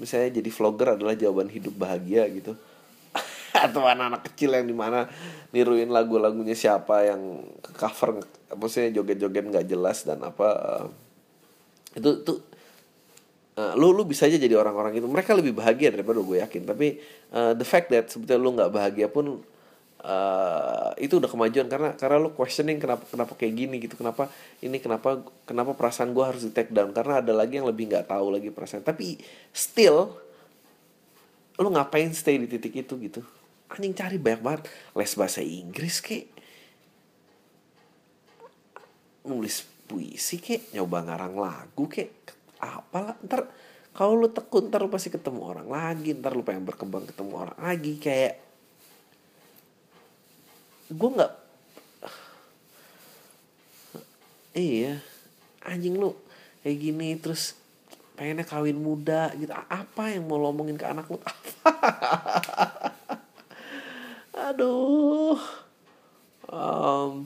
[0.02, 2.58] misalnya jadi vlogger adalah jawaban hidup bahagia gitu.
[3.54, 5.06] Atau anak-anak kecil yang di mana
[5.54, 7.46] niruin lagu-lagunya siapa yang
[7.78, 8.18] cover
[8.50, 10.86] maksudnya joget-joget nggak jelas dan apa uh,
[11.94, 12.42] itu tuh
[13.62, 15.06] uh, lu lu bisa aja jadi orang-orang itu.
[15.06, 16.66] Mereka lebih bahagia daripada gue yakin.
[16.66, 16.98] Tapi
[17.30, 19.44] uh, the fact that sebetulnya lu nggak bahagia pun
[20.02, 24.28] uh, itu udah kemajuan karena karena lu questioning kenapa kenapa kayak gini gitu kenapa
[24.60, 28.10] ini kenapa kenapa perasaan gue harus di take down karena ada lagi yang lebih nggak
[28.10, 28.82] tahu lagi perasaan.
[28.82, 29.18] Tapi
[29.54, 30.10] still
[31.58, 33.20] lu ngapain stay di titik itu gitu?
[33.72, 34.62] Anjing cari banyak banget.
[34.98, 36.28] Les bahasa Inggris kek.
[39.24, 40.74] Nulis puisi kek.
[40.76, 42.10] Nyoba ngarang lagu kek.
[42.62, 43.48] Apalah ntar
[43.92, 47.58] kalau lu tekun ntar lu pasti ketemu orang lagi ntar lu pengen berkembang ketemu orang
[47.60, 48.51] lagi kayak
[50.92, 51.32] gue nggak
[54.56, 55.00] iya.
[55.62, 56.16] Anjing lu
[56.62, 57.56] kayak gini terus
[58.14, 59.52] pengennya kawin muda gitu.
[59.52, 61.16] Apa yang mau lo omongin ke anak lu?
[64.52, 65.38] Aduh.
[66.52, 67.24] Um,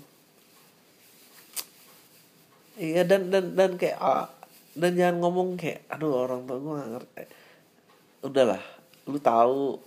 [2.78, 3.98] iya dan dan dan kayak
[4.78, 7.24] dan jangan ngomong kayak aduh orang tua gue gak ngerti.
[8.22, 8.62] Udahlah
[9.06, 9.80] lu tahu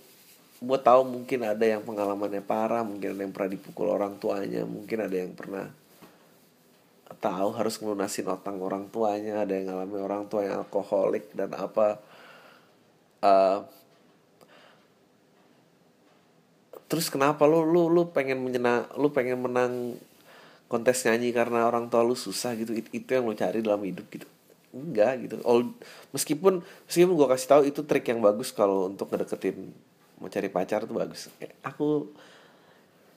[0.60, 5.08] gue tahu mungkin ada yang pengalamannya parah mungkin ada yang pernah dipukul orang tuanya mungkin
[5.08, 5.72] ada yang pernah
[7.20, 11.98] tahu harus ngelunasin otang orang tuanya ada yang ngalami orang tua yang alkoholik dan apa.
[13.20, 13.66] Uh,
[16.88, 20.00] terus kenapa lu lu lu pengen menyenang lu pengen menang
[20.70, 22.72] kontes nyanyi karena orang tua lu susah gitu?
[22.72, 24.26] Itu, itu yang lu cari dalam hidup gitu.
[24.70, 25.36] Enggak gitu.
[25.42, 25.74] All
[26.14, 29.74] meskipun meskipun gue kasih tahu itu trik yang bagus kalau untuk ngedeketin
[30.20, 31.32] mau cari pacar tuh bagus.
[31.64, 32.12] Aku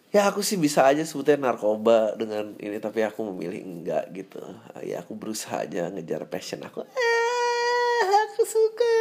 [0.09, 4.41] ya aku sih bisa aja sebutnya narkoba dengan ini tapi aku memilih enggak gitu.
[4.81, 6.81] Ya aku berusaha aja ngejar passion aku.
[6.81, 8.91] Ah, aku suka.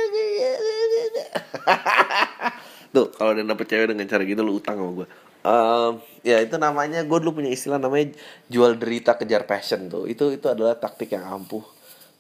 [2.93, 5.09] Tuh kalau dia dapet cewek dengan cara gitu lu utang sama gue
[5.43, 8.15] um, ya itu namanya gue dulu punya istilah namanya
[8.49, 10.07] jual derita kejar passion tuh.
[10.09, 11.63] Itu itu adalah taktik yang ampuh.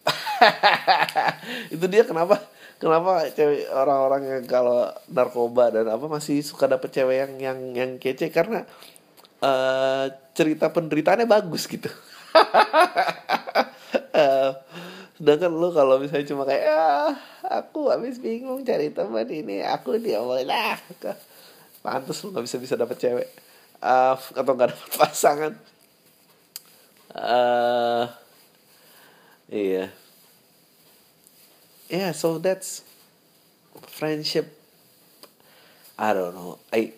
[1.75, 2.43] Itu dia kenapa
[2.83, 7.91] kenapa cewek orang-orang yang kalau narkoba dan apa masih suka dapet cewek yang yang yang
[8.03, 8.35] kece?
[8.35, 8.67] Karena
[9.39, 11.87] uh, cerita penderitaannya bagus gitu.
[14.11, 14.51] Uh,
[15.23, 17.15] sedangkan lu kalau misalnya cuma kayak ah,
[17.63, 20.75] aku habis bingung cari teman ini aku dia lah
[21.87, 23.29] pantas lu nggak bisa bisa dapet cewek.
[23.79, 25.53] Uh, atau nggak dapet pasangan.
[27.15, 28.11] Uh,
[29.53, 30.02] iya
[31.93, 32.81] yeah so that's
[33.89, 34.57] friendship.
[36.01, 36.59] I don't know.
[36.73, 36.97] I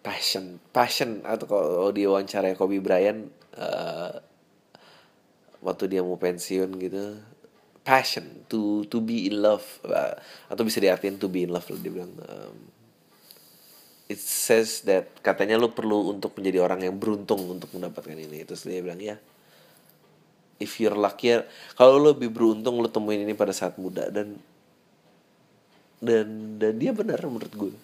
[0.00, 3.28] passion passion atau kalau di wawancara Kobe Bryant
[3.60, 4.16] uh,
[5.60, 7.20] waktu dia mau pensiun gitu
[7.84, 10.16] passion to to be in love uh,
[10.48, 12.56] atau bisa diartikan to be in love dia bilang um,
[14.08, 18.48] it says that katanya lo perlu untuk menjadi orang yang beruntung untuk mendapatkan ini.
[18.48, 19.20] Terus dia bilang ya
[20.58, 21.38] if you're lucky
[21.78, 24.10] kalau lo lebih beruntung lo temuin ini pada saat muda.
[24.10, 24.38] Dan
[25.98, 27.74] dan dan dia benar menurut gue.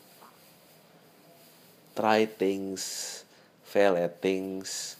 [1.94, 2.82] Try things
[3.62, 4.94] fail at things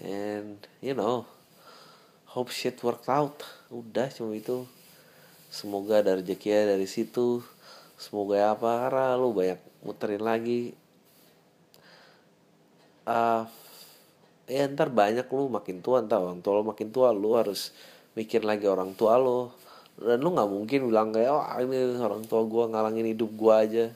[0.00, 1.28] and you know
[2.36, 3.44] hope shit worked out.
[3.72, 4.68] Udah cuma itu.
[5.48, 7.40] Semoga ada rezeki dari situ.
[7.96, 10.76] Semoga ya apa karena lu banyak muterin lagi.
[13.08, 13.48] Uh,
[14.46, 17.74] ya ntar banyak lu makin tua ntar orang tua lu makin tua lu harus
[18.16, 19.52] mikir lagi orang tua lu.
[19.96, 23.86] Dan lu nggak mungkin bilang kayak oh ini orang tua gue ngalangin hidup gue aja.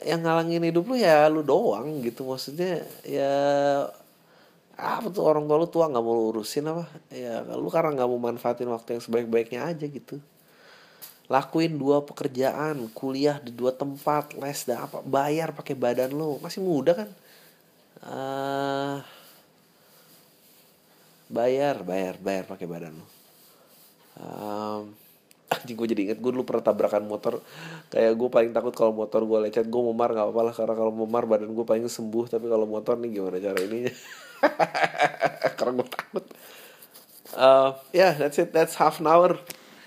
[0.00, 2.24] Yang ngalangin hidup lu ya lu doang gitu.
[2.28, 3.34] Maksudnya ya
[4.78, 6.84] apa tuh orang tua lu tua nggak mau lu urusin apa?
[7.12, 10.20] Ya lu karena nggak mau manfaatin waktu yang sebaik-baiknya aja gitu.
[11.28, 16.40] Lakuin dua pekerjaan kuliah di dua tempat les dan apa bayar pakai badan lu.
[16.40, 17.08] Masih muda kan?
[17.98, 19.04] Uh,
[21.28, 23.06] bayar bayar bayar pakai badan lo
[24.18, 24.92] um,
[25.54, 27.40] anjing gue jadi inget gue dulu pernah tabrakan motor.
[27.88, 30.54] Kayak gue paling takut kalau motor gue lecet gue memar nggak apa-apa lah.
[30.54, 32.28] Karena kalau memar badan gue paling sembuh.
[32.28, 33.92] Tapi kalau motor nih gimana cara ininya?
[35.58, 36.24] Karena gue takut.
[37.32, 38.52] Uh, ya yeah, that's it.
[38.52, 39.40] That's half an hour.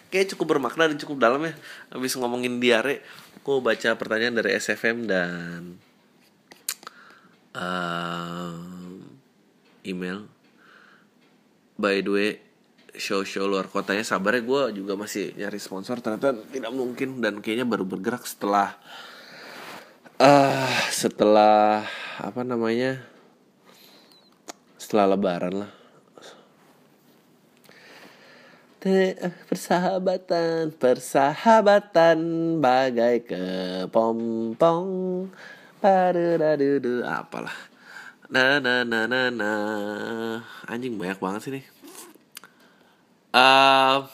[0.10, 1.54] Kayak cukup bermakna dan cukup dalam ya.
[1.94, 3.06] Habis ngomongin diare
[3.42, 5.82] gue baca pertanyaan dari SFM dan
[7.58, 8.54] uh,
[9.82, 10.30] email
[11.82, 12.30] by the way
[12.94, 17.24] show-show luar kotanya sabarnya gue juga masih nyari sponsor ternyata tidak mungkin.
[17.24, 18.78] Dan kayaknya baru bergerak setelah
[20.22, 21.88] uh, setelah
[22.22, 23.02] apa namanya
[24.78, 25.72] setelah lebaran lah.
[29.50, 32.18] Persahabatan persahabatan
[32.58, 34.90] bagai kepompong.
[35.82, 37.71] Padudududu apalah
[38.32, 39.52] na na na na na.
[40.66, 41.66] Anjing banyak banget sih nih.
[43.36, 44.08] Uh,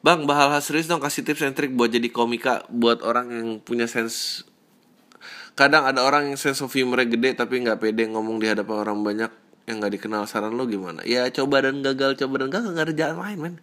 [0.00, 3.84] bang bahal serius dong kasih tips and trick buat jadi komika buat orang yang punya
[3.84, 4.48] sense.
[5.52, 8.98] Kadang ada orang yang sense of humor gede tapi nggak pede ngomong di hadapan orang
[9.04, 9.30] banyak
[9.68, 10.24] yang nggak dikenal.
[10.24, 11.04] Saran lo gimana?
[11.04, 13.56] Ya coba dan gagal coba dan gagal nggak ada jalan lain men.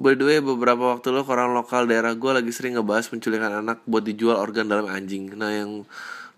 [0.00, 3.84] By the way, beberapa waktu lo orang lokal daerah gue lagi sering ngebahas penculikan anak
[3.84, 5.34] buat dijual organ dalam anjing.
[5.36, 5.84] Nah yang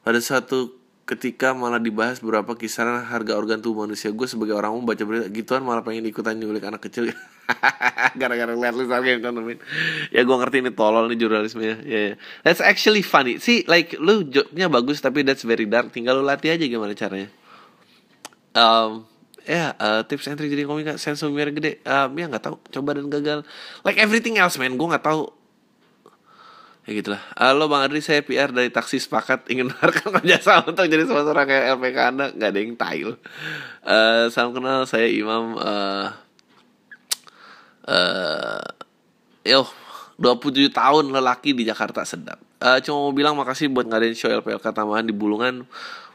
[0.03, 4.15] pada satu ketika malah dibahas berapa kisaran harga organ tubuh manusia.
[4.15, 7.11] Gue sebagai orang umum baca berita gituan malah pengen ikutan nyulik anak kecil.
[8.21, 9.59] Gara-gara lihat lu game ekonomi
[10.15, 11.77] ya gue ngerti ini tolol nih jurnalismenya.
[11.83, 12.17] Ya yeah, yeah.
[12.47, 13.43] that's actually funny.
[13.43, 15.91] Sih like lu joknya bagus tapi that's very dark.
[15.91, 17.29] Tinggal lu latih aja gimana caranya.
[18.55, 19.11] Um,
[19.43, 21.83] ya yeah, uh, tips trick jadi komik sense humor gede.
[21.83, 22.57] Um, ya nggak tahu.
[22.71, 23.43] Coba dan gagal.
[23.83, 24.79] Like everything else man.
[24.79, 25.42] Gue nggak tahu
[26.83, 27.23] ya gitulah.
[27.39, 29.47] Halo bang Adri saya PR dari taksi sepakat.
[29.51, 32.27] Ingin menawarkan kerjasama untuk jadi sponsor kayak LPK anda.
[32.35, 33.09] Nggak ada yang tail.
[33.87, 36.11] Uh, salam kenal saya Imam uh,
[37.87, 38.67] uh,
[39.47, 39.67] yo
[40.19, 42.39] 27 tahun lelaki di Jakarta sedap.
[42.63, 45.67] Uh, cuma mau bilang makasih buat ngadain show LPLK tambahan di Bulungan.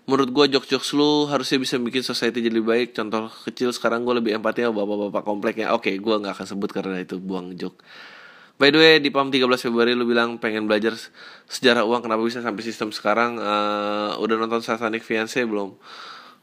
[0.07, 2.95] Menurut gue jok-jok lu harusnya bisa bikin society jadi baik.
[2.95, 5.75] Contoh kecil sekarang gue lebih empati sama bapak-bapak kompleknya.
[5.75, 7.75] Oke gue nggak akan sebut karena itu buang jok
[8.57, 10.97] By the way di PAM 13 Februari lu bilang pengen belajar
[11.45, 13.37] sejarah uang kenapa bisa sampai sistem sekarang?
[13.37, 15.77] Uh, udah nonton Satanic Fiance belum?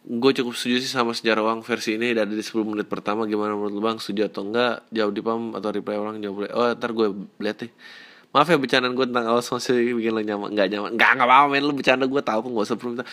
[0.07, 3.74] Gue cukup setuju sih sama sejarah uang versi ini dari 10 menit pertama gimana menurut
[3.74, 3.98] lu bang?
[3.98, 4.87] Setuju atau enggak?
[4.94, 7.07] Jawab di PAM atau reply orang jawab oh ntar gue
[7.42, 7.72] lihat deh.
[8.31, 10.90] Maaf ya bercandaan gue tentang awas masih bikin lo nyaman Gak nyaman.
[10.94, 11.66] Gak gak apa-apa men.
[11.66, 13.07] Lo bercanda gue tau kok Gak usah perlu minta.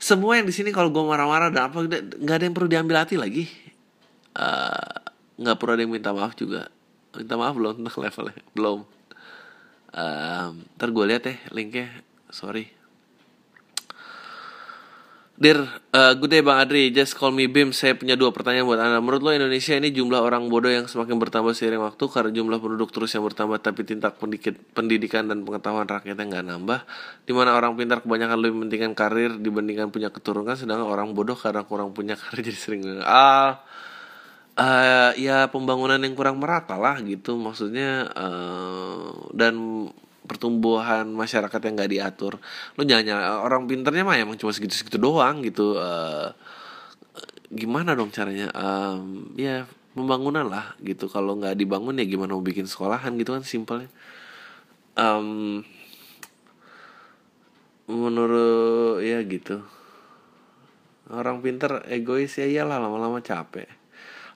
[0.00, 1.84] Semua yang di sini kalau gue marah-marah Dan apa
[2.24, 3.48] Gak ada yang perlu diambil hati lagi.
[4.32, 4.96] Uh,
[5.44, 6.72] Gak perlu ada yang minta maaf juga
[7.16, 8.78] Minta maaf belum tentang levelnya Belum
[9.94, 11.90] um, Ntar gue lihat ya linknya
[12.30, 12.80] Sorry
[15.40, 15.64] Dear,
[15.96, 17.72] uh, good day Bang Adri, just call me Bim.
[17.72, 19.00] Saya punya dua pertanyaan buat Anda.
[19.00, 22.92] Menurut lo Indonesia ini jumlah orang bodoh yang semakin bertambah seiring waktu karena jumlah penduduk
[22.92, 24.20] terus yang bertambah tapi tingkat
[24.76, 26.84] pendidikan dan pengetahuan rakyatnya nggak nambah.
[27.24, 31.64] Di mana orang pintar kebanyakan lebih mementingkan karir dibandingkan punya keturunan, sedangkan orang bodoh karena
[31.64, 33.64] kurang punya karir jadi sering ah
[35.16, 37.36] ya pembangunan yang kurang merata lah gitu.
[37.40, 39.88] Maksudnya uh, dan
[40.28, 42.38] pertumbuhan masyarakat yang nggak diatur.
[42.76, 45.80] Lo jangan orang pinternya mah emang cuma segitu segitu doang gitu.
[45.80, 46.30] Uh,
[47.50, 48.52] gimana dong caranya?
[48.54, 49.64] Um, ya
[49.96, 51.08] pembangunan lah gitu.
[51.08, 53.90] Kalau nggak dibangun ya gimana mau bikin sekolahan gitu kan simpelnya.
[54.94, 55.64] Um,
[57.88, 59.64] menurut ya gitu.
[61.10, 63.79] Orang pinter egois ya iyalah lama-lama capek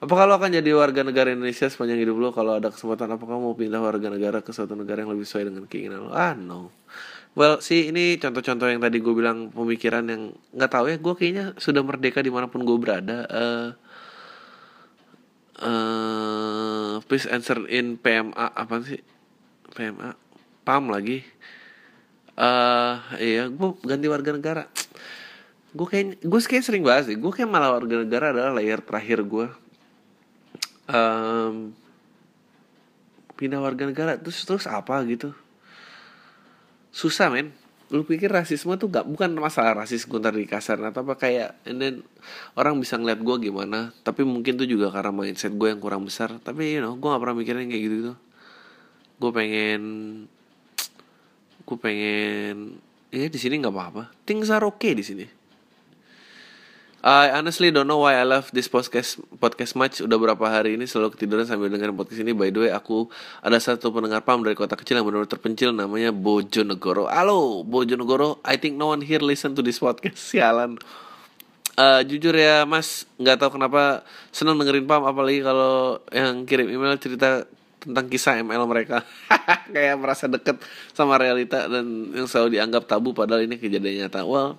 [0.05, 3.41] apa kalau akan jadi warga negara Indonesia sepanjang hidup lo kalau ada kesempatan apa kamu
[3.41, 6.11] mau pindah warga negara ke suatu negara yang lebih sesuai dengan keinginan lo?
[6.13, 6.69] Ah no.
[7.33, 11.45] Well sih ini contoh-contoh yang tadi gue bilang pemikiran yang nggak tahu ya gue kayaknya
[11.57, 13.25] sudah merdeka di mana pun gue berada.
[13.33, 13.69] Uh,
[15.65, 19.01] uh, please answer in PMA apa sih?
[19.73, 20.21] PMA
[20.69, 21.25] PAM lagi.
[22.37, 24.69] Uh, iya gue ganti warga negara.
[25.73, 27.17] Gue kayak gue kayak sering bahas sih.
[27.17, 29.64] Gue kayak malah warga negara adalah layer terakhir gue
[30.91, 31.73] um,
[33.35, 35.33] pindah warga negara terus terus apa gitu?
[36.95, 37.53] Susah men.
[37.93, 41.79] Lu pikir rasisme tuh gak bukan masalah rasis gue di kasar atau apa kayak and
[41.79, 41.95] then
[42.57, 46.33] orang bisa ngeliat gue gimana tapi mungkin tuh juga karena mindset gue yang kurang besar
[46.41, 48.13] tapi you know gue gak pernah mikirin kayak gitu gitu
[49.21, 49.83] gue pengen
[51.63, 52.81] gue pengen
[53.15, 54.11] ya di sini nggak apa-apa.
[54.27, 55.44] Things are okay di sini
[57.05, 60.01] I honestly don't know why I love this podcast podcast much.
[60.01, 62.33] Udah berapa hari ini selalu ketiduran sambil dengerin podcast ini.
[62.33, 63.13] By the way, aku
[63.45, 67.13] ada satu pendengar pam dari kota kecil yang benar-benar terpencil namanya Bojonegoro.
[67.13, 68.41] Halo, Bojonegoro.
[68.41, 70.17] I think no one here listen to this podcast.
[70.33, 70.81] Sialan.
[71.77, 74.01] Uh, jujur ya mas nggak tahu kenapa
[74.33, 77.45] senang dengerin pam apalagi kalau yang kirim email cerita
[77.85, 79.05] tentang kisah ML mereka
[79.75, 80.57] kayak merasa deket
[80.97, 84.57] sama realita dan yang selalu dianggap tabu padahal ini kejadian nyata well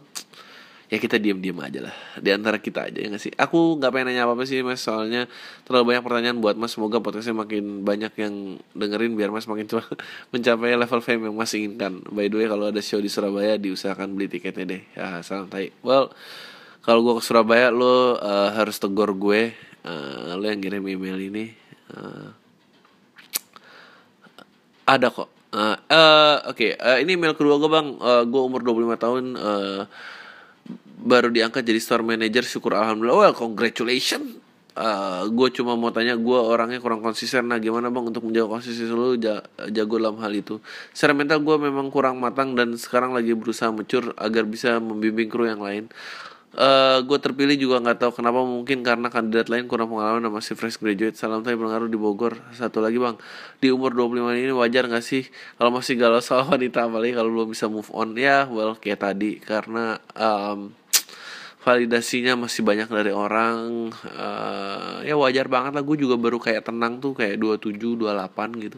[0.85, 1.95] ya kita diam-diam aja lah.
[2.21, 3.33] Di antara kita aja ya gak sih?
[3.33, 5.25] Aku nggak pengen nanya apa apa sih mas soalnya
[5.65, 6.77] terlalu banyak pertanyaan buat mas.
[6.77, 9.83] Semoga podcastnya makin banyak yang dengerin biar mas makin cuma
[10.33, 12.05] mencapai level fame yang mas inginkan.
[12.13, 14.81] By the way kalau ada show di Surabaya diusahakan beli tiketnya deh.
[14.93, 15.73] Ya salam tai.
[15.81, 16.13] Well
[16.85, 19.57] kalau gue ke Surabaya lo uh, harus tegur gue.
[19.81, 21.49] Uh, lo yang kirim email ini.
[21.89, 22.29] Uh,
[24.85, 25.33] ada kok.
[25.49, 26.61] Uh, uh, oke.
[26.61, 26.71] Okay.
[26.77, 27.87] uh, ini email kedua gue bang.
[27.97, 29.23] Uh, gue umur 25 tahun.
[29.33, 29.81] Uh,
[30.95, 33.31] baru diangkat jadi store manager syukur alhamdulillah.
[33.31, 34.39] Well congratulations.
[34.75, 37.47] Uh, gue cuma mau tanya gue orangnya kurang konsisten.
[37.47, 39.15] Nah gimana bang untuk menjaga konsisten lu
[39.71, 40.59] jago dalam hal itu?
[40.91, 45.47] Secara mental gue memang kurang matang dan sekarang lagi berusaha mencur agar bisa membimbing kru
[45.47, 45.87] yang lain.
[46.55, 50.55] Uh, gue terpilih juga nggak tahu kenapa mungkin karena kandidat lain kurang pengalaman dan masih
[50.55, 51.19] fresh graduate.
[51.19, 52.39] Salam saya pengaruh di Bogor.
[52.55, 53.19] Satu lagi bang
[53.59, 55.27] di umur 25 ini wajar nggak sih
[55.59, 56.87] kalau masih galau soal wanita?
[56.87, 58.15] Apalagi kalau belum bisa move on.
[58.15, 59.39] Ya well kayak tadi.
[59.43, 60.71] Karena um,
[61.65, 67.01] validasinya masih banyak dari orang uh, ya wajar banget lah gue juga baru kayak tenang
[67.01, 68.77] tuh kayak 27 28 gitu.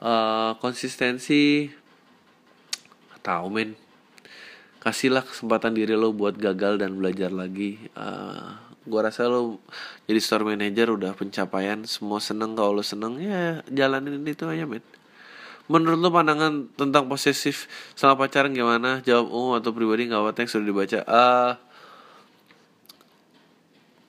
[0.00, 1.68] Uh, konsistensi
[3.20, 3.76] tahu men.
[4.80, 7.76] Kasihlah kesempatan diri lo buat gagal dan belajar lagi.
[7.92, 8.56] Uh,
[8.88, 9.60] gue rasa lo
[10.08, 14.80] jadi store manager udah pencapaian semua seneng kalau lo seneng ya jalanin itu aja men.
[15.68, 19.04] Menurut lo pandangan tentang posesif sama pacaran gimana?
[19.04, 20.98] Jawab umum atau pribadi nggak apa yang sudah dibaca.
[21.04, 21.67] Uh,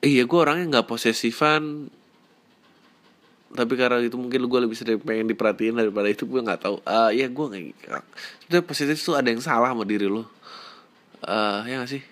[0.00, 1.92] iya gue orangnya nggak posesifan.
[3.50, 6.76] Tapi karena itu mungkin gue lebih sering pengen diperhatiin daripada itu gue nggak tahu.
[6.86, 8.04] Uh, ya gue nggak
[8.46, 10.40] sebetulnya positif tuh ada yang salah sama diri lo
[11.26, 12.02] uh, ya gak sih?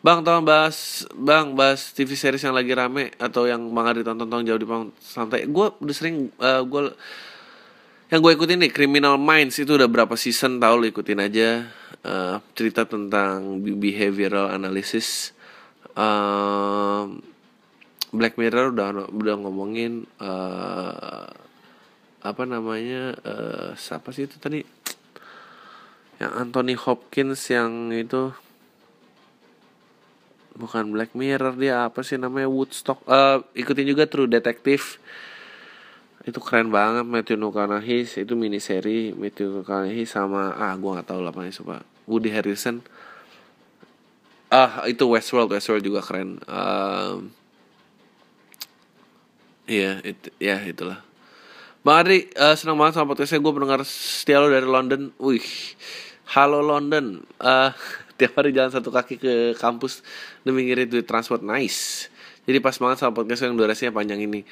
[0.00, 4.32] Bang tolong bahas Bang bahas TV series yang lagi rame Atau yang Bang Ari tonton
[4.48, 5.44] jauh di panggung santai.
[5.44, 6.96] Gue udah sering uh, gue
[8.08, 11.68] Yang gue ikutin nih Criminal Minds Itu udah berapa season tau lo ikutin aja.
[12.00, 15.36] Uh, Cerita tentang behavioral analysis
[15.96, 17.04] uh,
[18.10, 21.30] Black Mirror udah udah ngomongin uh,
[22.20, 24.60] apa namanya uh, siapa sih itu tadi?
[26.20, 28.34] Yang Anthony Hopkins yang itu
[30.58, 35.00] bukan Black Mirror dia apa sih namanya Woodstock uh, ikutin juga True Detective.
[36.20, 41.20] Itu keren banget Matthew McConaughey itu mini seri Matthew McConaughey sama ah gua nggak tahu
[41.24, 42.84] lah apa Woody Harrelson
[44.50, 45.54] ah itu Westworld.
[45.54, 46.42] Westworld juga keren.
[46.44, 47.30] Um,
[49.70, 51.00] iya itu ya itulah.
[51.80, 53.40] Bang Adri uh, senang banget sama podcastnya.
[53.40, 55.14] Gue mendengar setia lo dari London.
[55.16, 55.46] Wih
[56.34, 57.22] halo London.
[57.38, 57.72] Uh,
[58.18, 60.04] tiap hari jalan satu kaki ke kampus
[60.44, 61.40] demi ngirit duit transport.
[61.40, 62.12] Nice.
[62.44, 64.42] Jadi pas banget sama podcast yang durasinya panjang ini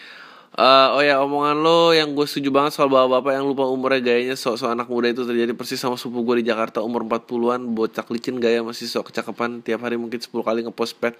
[0.48, 4.34] Uh, oh ya omongan lo yang gue setuju banget soal bapak-bapak yang lupa umurnya gayanya
[4.34, 8.40] sok-sok anak muda itu terjadi persis sama sepupu gue di Jakarta umur 40-an bocak licin
[8.40, 11.14] gaya masih sok kecakapan tiap hari mungkin 10 kali ngepost pet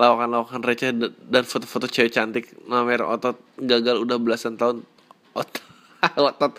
[0.00, 0.90] lawakan-lawakan receh
[1.28, 4.82] dan foto-foto cewek cantik namer otot gagal udah belasan tahun
[5.36, 5.70] otot
[6.32, 6.56] otot.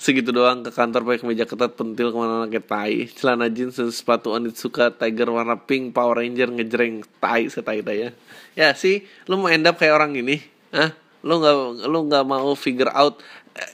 [0.00, 3.04] Segitu doang ke kantor pakai kemeja ketat pentil ke mana-mana kayak tai.
[3.12, 8.10] Celana jeans dan sepatu suka tiger warna pink Power Ranger ngejreng tai setai tai ya
[8.56, 10.42] ya sih lu mau end up kayak orang ini
[10.74, 10.94] Hah?
[11.20, 11.56] Lu nggak
[11.88, 13.20] lu nggak mau figure out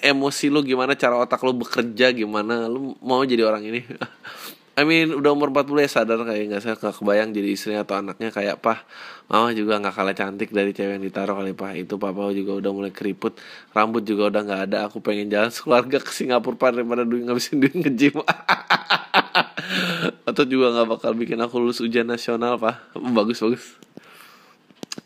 [0.03, 2.67] emosi lu gimana cara otak lu bekerja gimana?
[2.67, 3.83] Lu mau jadi orang ini?
[4.77, 8.29] I mean udah umur 40 ya sadar kayak nggak saya kebayang jadi istrinya atau anaknya
[8.29, 8.85] kayak pah
[9.25, 11.73] mama juga nggak kalah cantik dari cewek yang ditaruh kali pah.
[11.73, 13.41] Itu papa juga udah mulai keriput
[13.73, 14.79] rambut juga udah nggak ada.
[14.93, 18.21] Aku pengen jalan sekeluarga ke Singapura pak daripada duit ngabisin duit nge gym.
[20.29, 23.81] Atau juga nggak bakal bikin aku lulus ujian nasional pak bagus bagus.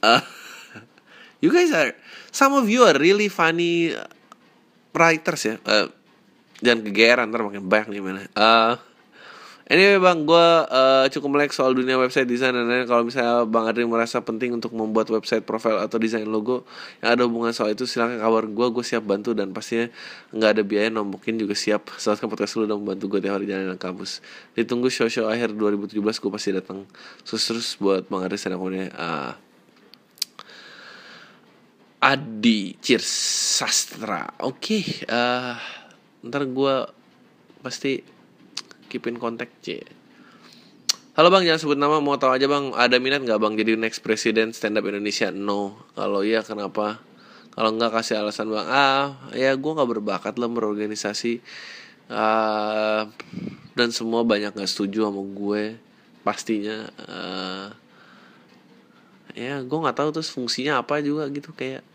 [0.02, 0.18] Uh,
[1.38, 1.94] you guys are
[2.30, 3.94] some of you are really funny
[4.90, 5.54] writers ya.
[5.62, 5.90] Uh,
[6.60, 8.76] jangan kegeran ntar makin banyak nih mana uh,
[9.70, 13.64] anyway bang gue uh, cukup melek soal dunia website desain dan lain kalau misalnya bang
[13.64, 16.68] Adri merasa penting untuk membuat website profile atau desain logo
[17.00, 19.88] yang ada hubungan soal itu silahkan kabar gue gue siap bantu dan pastinya
[20.36, 21.86] nggak ada biaya nombokin juga siap.
[21.96, 24.20] Soalnya podcast lu udah membantu gue tiap hari jalan kampus.
[24.58, 26.84] Ditunggu show show akhir 2017 gue pasti datang.
[27.22, 29.38] Terus terus buat bang Adri kemudian uh,
[32.00, 33.04] Adi Cheers
[33.60, 35.56] Sastra Oke okay, uh, eh,
[36.24, 36.74] Ntar gue
[37.60, 38.00] Pasti
[38.88, 39.76] Keep in contact C
[41.12, 44.00] Halo bang jangan sebut nama Mau tahu aja bang Ada minat gak bang Jadi next
[44.00, 45.28] president stand up Indonesia?
[45.28, 45.76] No.
[45.92, 47.04] Kalau iya kenapa?
[47.52, 48.64] Kalau enggak kasih alasan bang.
[48.64, 51.44] Ah ya gue gak berbakat lah berorganisasi.
[52.08, 53.12] Uh,
[53.76, 55.76] Dan semua banyak gak setuju sama gue
[56.24, 56.88] Pastinya.
[57.04, 57.68] Uh,
[59.36, 61.86] ya gue nggak tahu terus fungsinya apa juga gitu kayak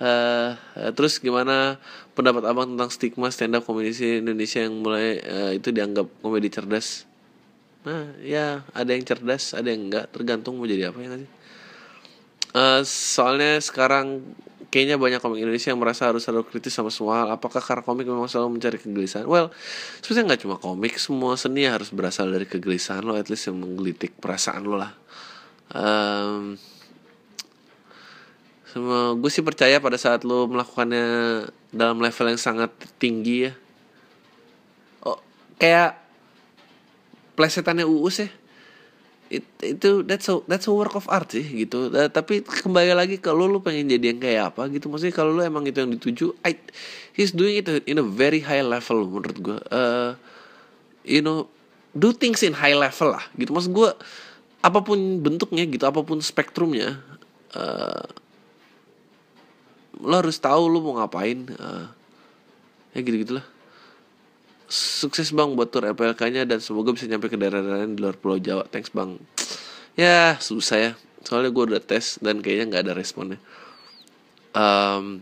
[0.00, 0.56] uh,
[0.96, 1.78] terus gimana
[2.12, 7.08] pendapat abang tentang stigma stand up komedi Indonesia yang mulai uh, itu dianggap komedi cerdas
[7.82, 11.30] nah ya ada yang cerdas ada yang enggak tergantung mau jadi apa ya sih
[12.54, 14.22] uh, soalnya sekarang
[14.72, 17.28] kayaknya banyak komik Indonesia yang merasa harus selalu kritis sama semua hal.
[17.36, 19.28] Apakah karena komik memang selalu mencari kegelisahan?
[19.28, 19.52] Well,
[20.00, 24.16] sebenarnya nggak cuma komik, semua seni harus berasal dari kegelisahan lo, at least yang menggelitik
[24.16, 24.96] perasaan lo lah.
[25.76, 26.56] Um,
[28.72, 31.06] sama gue sih percaya pada saat lo melakukannya
[31.68, 33.52] dalam level yang sangat tinggi ya.
[35.04, 35.20] Oh
[35.60, 36.00] kayak
[37.36, 38.28] plesetannya uus ya
[39.32, 41.88] It, itu that's a that's a work of art sih gitu.
[41.88, 44.92] Uh, tapi kembali lagi kalau lu pengen jadi yang kayak apa gitu.
[44.92, 46.60] Maksudnya kalau lu emang itu yang dituju I,
[47.16, 50.12] he's doing it in a very high level menurut gue uh,
[51.00, 51.48] you know
[51.96, 53.56] do things in high level lah gitu.
[53.56, 53.88] Maksud gue
[54.60, 57.00] apa pun bentuknya gitu apa pun spektrumnya
[57.56, 58.04] uh,
[60.02, 61.86] lo harus tahu lo mau ngapain uh,
[62.92, 63.46] ya gitu gitulah
[64.72, 68.64] sukses bang buat tour FPLK-nya dan semoga bisa nyampe ke daerah-daerah di luar Pulau Jawa.
[68.72, 69.20] Thanks bang.
[69.92, 73.36] Ya susah ya, soalnya gue udah tes dan kayaknya nggak ada responnya.
[74.56, 75.20] Um,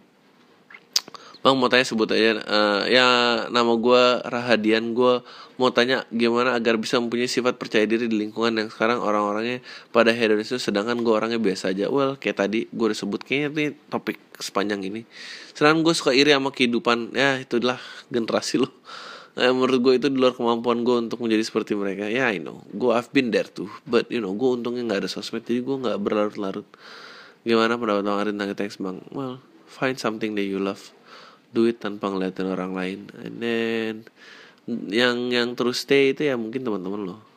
[1.40, 3.06] bang mau tanya sebut aja, uh, ya
[3.48, 4.92] nama gue Rahadian.
[4.92, 5.24] Gue
[5.56, 10.12] mau tanya gimana agar bisa mempunyai sifat percaya diri di lingkungan yang sekarang orang-orangnya pada
[10.12, 11.88] hedonis sedangkan gue orangnya biasa aja.
[11.88, 15.08] Well kayak tadi gue udah sebut kayaknya ini topik sepanjang ini.
[15.56, 17.80] Sedangkan gue suka iri sama kehidupan, ya itulah
[18.12, 18.68] generasi lo.
[19.40, 22.04] Eh, menurut gue itu di luar kemampuan gue untuk menjadi seperti mereka.
[22.04, 22.60] Ya yeah, I know.
[22.76, 23.72] Gue I've been there too.
[23.88, 26.68] But you know gue untungnya nggak ada sosmed jadi gue nggak berlarut-larut.
[27.48, 29.00] Gimana pendapat bang Arin tentang teks bang?
[29.08, 30.90] Well find something that you love
[31.50, 32.98] do it tanpa ngeliatin orang lain.
[33.22, 33.94] And then
[34.70, 37.30] yang yang terus stay itu ya mungkin teman-teman lo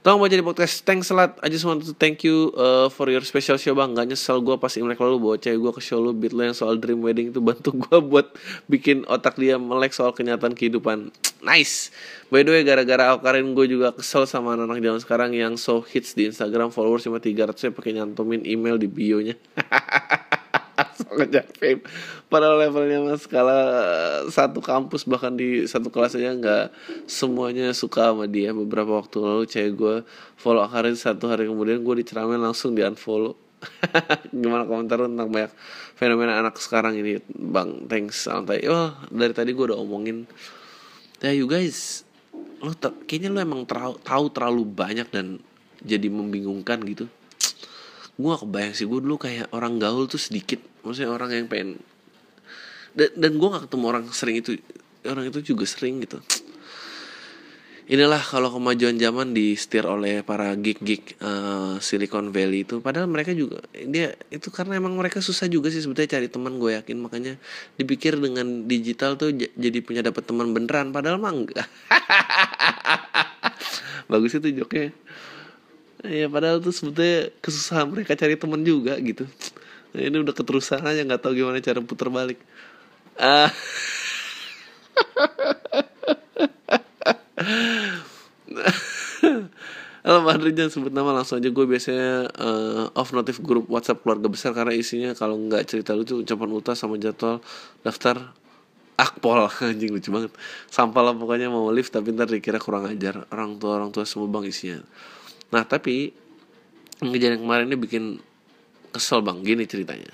[0.00, 0.80] Tolong mau jadi podcast?
[0.80, 1.36] Thanks a lot.
[1.44, 3.92] I just want to thank you uh, For your special show bang.
[3.92, 6.56] Gak nyesel gue pas Imlek lalu Bawa cewek gue ke show lu Beat lo yang
[6.56, 8.32] soal dream wedding itu Bantu gue buat
[8.64, 11.12] Bikin otak dia melek Soal kenyataan kehidupan.
[11.44, 11.92] Nice.
[12.32, 16.16] By the way gara-gara Alkarin gue juga kesel Sama anak-anak zaman sekarang Yang so hits
[16.16, 19.36] di Instagram Followers cuma 300 Saya pakai nyantumin email di bio-nya
[21.08, 21.82] ngejar fame.
[22.28, 23.58] Pada levelnya mas skala
[24.28, 26.66] satu kampus bahkan di satu kelas aja nggak
[27.08, 28.52] semuanya suka sama dia.
[28.52, 29.96] Beberapa waktu lalu cewek gue
[30.36, 33.36] follow Akarin satu hari kemudian gue diceramin langsung di unfollow
[34.40, 35.52] gimana komentar tentang banyak
[35.96, 37.84] fenomena anak sekarang ini bang?
[37.86, 38.64] Thanks santai.
[38.68, 40.24] Oh dari tadi gue udah omongin.
[41.20, 42.08] Ya you guys
[42.60, 42.72] lo
[43.08, 45.40] kayaknya lo emang terlalu, tahu terlalu banyak dan
[45.80, 47.08] jadi membingungkan gitu.
[48.20, 51.80] Gue gak kebayang sih gue dulu kayak orang gaul tuh sedikit maksudnya orang yang pengen
[52.94, 54.58] dan, dan gue gak ketemu orang sering itu
[55.06, 56.20] orang itu juga sering gitu.
[57.90, 62.78] Inilah kalau kemajuan zaman di setir oleh para geek-geek uh, Silicon Valley itu.
[62.78, 66.78] Padahal mereka juga dia itu karena emang mereka susah juga sih sebetulnya cari teman gue
[66.78, 66.96] yakin.
[67.02, 67.34] Makanya
[67.74, 70.94] dipikir dengan digital tuh jadi punya dapat teman beneran.
[70.94, 71.66] Padahal mah enggak.
[74.12, 74.94] Bagus itu joknya.
[76.06, 79.26] Ya padahal tuh sebetulnya kesusahan mereka cari teman juga gitu
[79.94, 82.38] ini udah keterusan aja nggak tahu gimana cara putar balik.
[83.18, 83.50] Ah.
[90.00, 91.52] Halo Madrid jangan sebut nama langsung aja.
[91.52, 96.24] Gue biasanya uh, off notif grup WhatsApp keluarga besar karena isinya kalau nggak cerita lucu
[96.24, 97.44] ucapan ulta sama jadwal
[97.84, 98.32] daftar
[98.96, 99.44] akpol.
[99.68, 100.32] Anjing lucu banget.
[100.72, 103.28] Sampah lah pokoknya mau lift tapi ntar dikira kurang ajar.
[103.28, 104.80] Orang tua orang tua semua bang isinya.
[105.52, 106.16] Nah tapi
[107.04, 108.04] kejadian kemarin ini bikin
[108.90, 110.12] kesel bang gini ceritanya.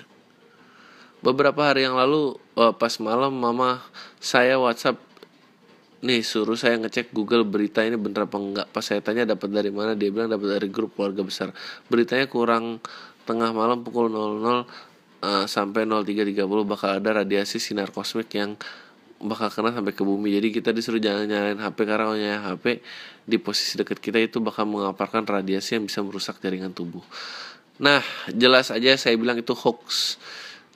[1.21, 3.81] Beberapa hari yang lalu uh, pas malam mama
[4.21, 5.01] saya WhatsApp
[6.05, 8.67] nih suruh saya ngecek Google berita ini bener apa enggak.
[8.69, 9.97] Pas saya tanya dapat dari mana?
[9.97, 11.49] Dia bilang dapat dari grup keluarga besar.
[11.89, 12.77] Beritanya kurang
[13.25, 18.53] tengah malam pukul 00 uh, sampai 03.30 bakal ada radiasi sinar kosmik yang
[19.17, 20.37] bakal kena sampai ke bumi.
[20.37, 22.85] Jadi kita disuruh jangan nyalain HP karena nyalain HP
[23.25, 27.01] di posisi dekat kita itu bakal mengaparkan radiasi yang bisa merusak jaringan tubuh
[27.77, 28.01] nah
[28.33, 30.17] jelas aja saya bilang itu hoax.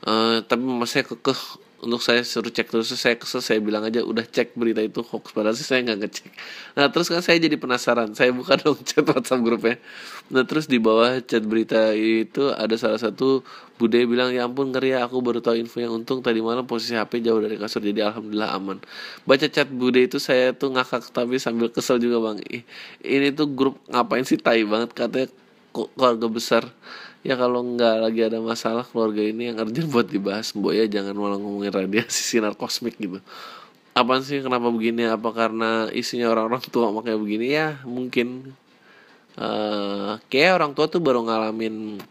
[0.02, 1.38] Uh, tapi saya kekeh
[1.82, 2.94] untuk saya suruh cek terus.
[2.94, 6.32] Saya kesel saya bilang aja udah cek berita itu hoax padahal sih saya nggak ngecek.
[6.78, 8.14] Nah terus kan saya jadi penasaran.
[8.14, 9.82] Saya buka dong chat WhatsApp grupnya.
[10.30, 13.42] Nah terus di bawah chat berita itu ada salah satu
[13.82, 16.22] bude bilang ya ampun ngeri ya aku baru tahu info yang untung.
[16.22, 18.78] Tadi malam posisi HP jauh dari kasur jadi alhamdulillah aman.
[19.26, 22.46] Baca chat bude itu saya tuh ngakak tapi sambil kesel juga bang.
[23.02, 24.94] Ini tuh grup ngapain sih tai banget?
[24.94, 25.34] Katanya
[25.72, 26.64] keluarga besar.
[27.22, 30.52] Ya kalau nggak lagi ada masalah keluarga ini yang urgent buat dibahas.
[30.58, 33.22] Mbok ya jangan malah ngomongin radiasi sinar kosmik gitu.
[33.92, 35.06] Apa sih kenapa begini?
[35.06, 37.46] Apa karena isinya orang-orang tua makanya begini?
[37.54, 38.56] Ya mungkin
[39.38, 42.02] uh, kayak orang tua tuh baru ngalamin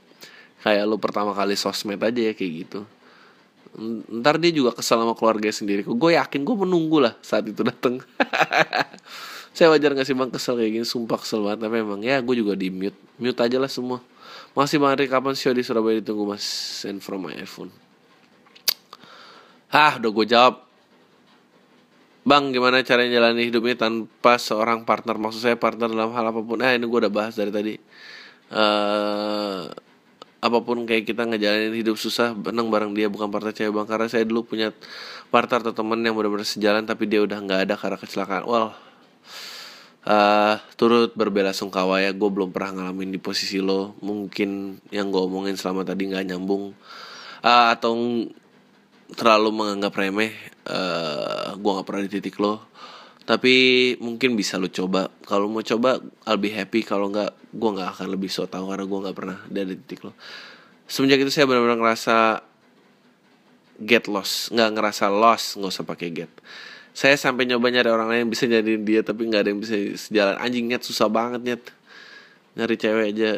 [0.61, 2.81] kayak lu pertama kali sosmed aja ya kayak gitu.
[4.11, 5.83] Ntar dia juga kesal sama keluarga sendiri.
[5.83, 7.99] Gue yakin gue menunggu lah saat itu dateng
[9.51, 10.87] saya wajar gak sih bang kesel kayak gini?
[10.87, 11.67] Sumpah kesel banget.
[11.67, 12.97] Tapi emang ya gue juga di mute.
[13.19, 13.99] Mute aja lah semua.
[14.55, 16.43] Masih Bang kapan show di Surabaya ditunggu mas?
[16.83, 17.71] Send from my iPhone.
[19.71, 20.55] Hah udah gue jawab.
[22.27, 25.19] Bang gimana cara jalani hidup ini tanpa seorang partner?
[25.19, 26.59] Maksud saya partner dalam hal apa pun.
[26.63, 27.75] Eh ini gue udah bahas dari tadi.
[28.51, 29.71] Uh,
[30.41, 33.87] apa pun kayak kita ngejalanin hidup susah benang bareng dia bukan partner cewek bang.
[33.87, 34.71] Karena saya dulu punya
[35.31, 38.47] partner atau temen yang benar-benar sejalan tapi dia udah nggak ada karena kecelakaan.
[38.47, 38.90] Well
[40.07, 43.99] uh, turut berbela sungkawa ya gue belum pernah ngalamin di posisi lo.
[44.01, 46.73] Mungkin yang gue omongin selama tadi nggak nyambung.
[47.41, 47.97] Uh, atau
[49.11, 50.33] terlalu menganggap remeh
[50.71, 52.71] uh, gue nggak pernah di titik lo.
[53.27, 53.55] Tapi
[54.01, 55.13] mungkin bisa lo coba.
[55.27, 56.81] Kalau mau coba I'll be happy.
[56.87, 60.13] Kalau nggak gue nggak akan lebih so tau karena gue nggak pernah dari titik lo.
[60.91, 62.43] Semenjak itu saya benar-benar ngerasa
[63.85, 64.51] get lost.
[64.51, 66.33] Nggak ngerasa lost nggak usah pakai get
[66.91, 69.77] saya sampai nyoba nyari orang lain yang bisa jadi dia tapi nggak ada yang bisa
[69.97, 70.37] sejalan.
[70.39, 71.63] Anjing nyet susah banget nyet.
[72.59, 73.31] Nyari cewek aja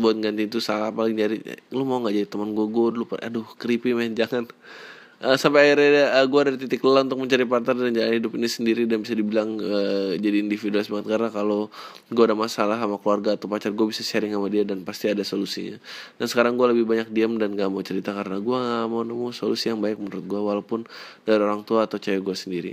[0.00, 1.36] buat ganti itu salah paling nyari
[1.76, 4.48] lu mau nggak jadi teman gue gue dulu aduh creepy men jangan
[5.20, 8.48] uh, sampai akhirnya uh, gue ada titik lelah untuk mencari partner dan jalan hidup ini
[8.48, 11.06] sendiri dan bisa dibilang uh, jadi individualis banget.
[11.16, 11.68] Karena kalau
[12.08, 15.22] gue ada masalah sama keluarga atau pacar gue bisa sharing sama dia dan pasti ada
[15.22, 15.76] solusinya.
[16.16, 19.28] Dan sekarang gue lebih banyak diam dan gak mau cerita karena gue gak mau nemu
[19.36, 20.80] solusi yang baik menurut gue walaupun
[21.28, 22.72] dari orang tua atau cewek gue sendiri.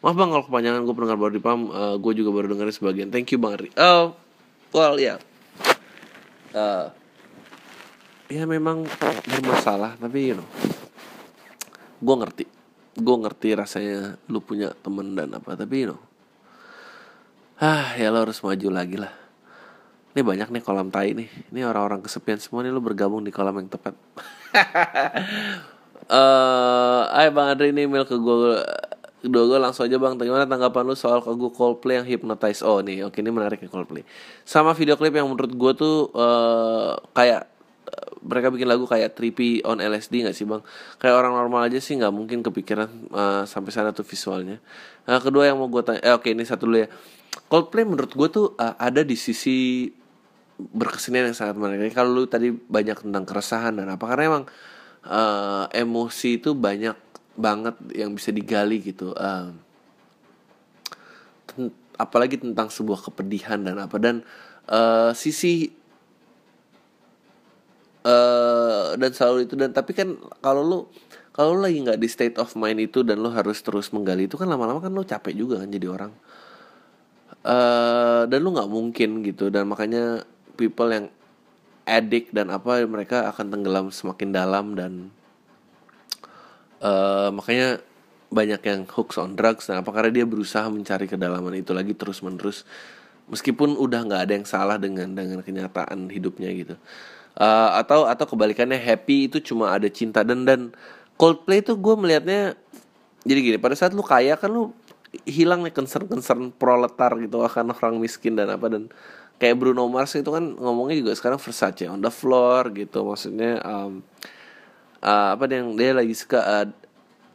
[0.00, 3.08] Maaf bang kalau kepanjangan gue pendengar baru di pam uh, gue juga baru dengerin sebagian.
[3.10, 3.70] Thank you bang Ri.
[3.74, 4.14] Oh
[4.70, 5.18] well ya.
[5.18, 5.18] Yeah.
[6.54, 6.84] uh,
[8.28, 8.84] ya memang
[9.24, 10.48] bermasalah tapi you know
[11.98, 12.44] gue ngerti.
[12.98, 16.00] Gue ngerti rasanya lu punya temen dan apa tapi you know.
[17.58, 19.10] Ah ya lo harus maju lagi lah.
[20.14, 21.28] Ini banyak nih kolam tai nih.
[21.50, 23.94] Ini orang-orang kesepian semua nih lu bergabung di kolam yang tepat.
[26.08, 28.56] Eh uh, bang Andri ini email ke gue
[29.20, 30.16] kedua gue langsung aja bang.
[30.16, 34.08] Gimana tanggapan lu soal lagu Coldplay yang hypnotize oh nih oke ini menarik nih Coldplay.
[34.48, 37.57] Sama video klip yang menurut gue tuh uh, kayak
[38.28, 40.60] mereka bikin lagu kayak Trippy on LSD nggak sih bang?
[41.00, 44.60] Kayak orang normal aja sih nggak mungkin kepikiran uh, sampai sana tuh visualnya.
[45.08, 46.88] Nah, kedua yang mau gue tanya, eh, oke okay, ini satu dulu ya.
[47.48, 49.88] Coldplay menurut gue tuh uh, ada di sisi
[50.60, 51.96] berkesenian yang sangat menarik.
[51.96, 54.44] Kalau lu tadi banyak tentang keresahan dan apa karena emang
[55.08, 56.94] uh, emosi itu banyak
[57.38, 59.16] banget yang bisa digali gitu.
[59.16, 59.56] Uh,
[61.98, 64.22] apalagi tentang sebuah kepedihan dan apa dan
[64.70, 65.77] uh, sisi
[68.04, 69.54] uh, dan selalu itu.
[69.54, 70.78] Dan tapi kan kalau lu
[71.34, 74.34] kalau lu lagi nggak di state of mind itu dan lu harus terus menggali itu
[74.34, 76.12] kan lama-lama kan lu capek juga kan jadi orang.
[77.46, 79.48] Uh, dan lu nggak mungkin gitu.
[79.48, 80.26] Dan makanya
[80.58, 81.06] people yang
[81.88, 84.92] addict dan apa mereka akan tenggelam semakin dalam dan
[86.84, 87.80] uh, makanya
[88.28, 92.20] banyak yang hooks on drugs dan apa karena dia berusaha mencari kedalaman itu lagi terus
[92.20, 92.68] menerus
[93.32, 96.76] meskipun udah nggak ada yang salah dengan dengan kenyataan hidupnya gitu
[97.38, 100.74] uh, atau atau kebalikannya happy itu cuma ada cinta dan dan
[101.18, 102.54] Coldplay itu gue melihatnya
[103.26, 104.70] jadi gini pada saat lu kaya kan lu
[105.26, 108.92] hilang nih concern concern proletar gitu akan orang miskin dan apa dan
[109.42, 114.04] kayak Bruno Mars itu kan ngomongnya juga sekarang Versace on the floor gitu maksudnya um,
[115.02, 116.66] uh, apa yang dia lagi suka uh,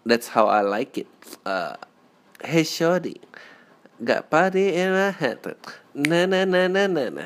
[0.07, 1.09] that's how I like it.
[1.47, 1.79] Uh,
[2.43, 3.19] hey shorty
[4.03, 5.39] got party in my head
[5.95, 7.25] na na na na na na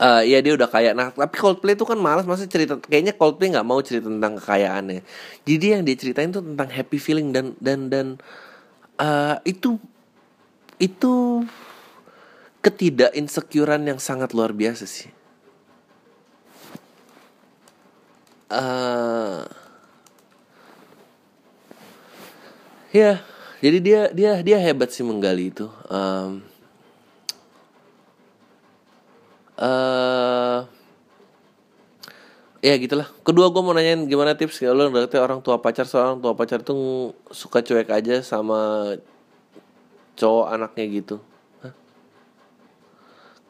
[0.00, 0.96] uh, ya dia udah kaya.
[0.96, 5.04] Nah tapi Coldplay itu kan malas masa cerita kayaknya Coldplay nggak mau cerita tentang kekayaannya.
[5.44, 8.06] Jadi yang dia ceritain tuh tentang happy feeling dan dan dan
[8.96, 9.76] uh, itu
[10.80, 11.44] itu
[12.64, 15.12] ketidak insecurean yang sangat luar biasa sih.
[18.50, 19.46] Uh,
[22.90, 23.22] ya
[23.62, 25.70] jadi dia dia dia hebat sih menggali itu.
[25.86, 26.49] Um,
[29.60, 30.64] uh,
[32.64, 33.08] ya gitulah.
[33.22, 36.64] Kedua gue mau nanyain gimana tips kalau lo ngerti orang tua pacar seorang tua pacar
[36.64, 38.92] tuh suka cuek aja sama
[40.16, 41.16] cowok anaknya gitu.
[41.64, 41.74] Hah?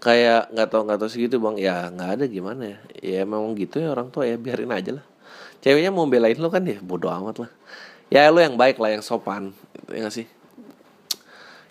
[0.00, 1.56] kayak nggak tau nggak tau segitu bang.
[1.58, 2.78] Ya nggak ada gimana ya.
[3.00, 5.06] Ya memang gitu ya orang tua ya biarin aja lah.
[5.62, 6.82] Ceweknya mau belain lo kan ya?
[6.82, 7.50] Bodoh amat lah.
[8.10, 9.54] Ya lo yang baik lah yang sopan.
[9.90, 10.39] Ya gak sih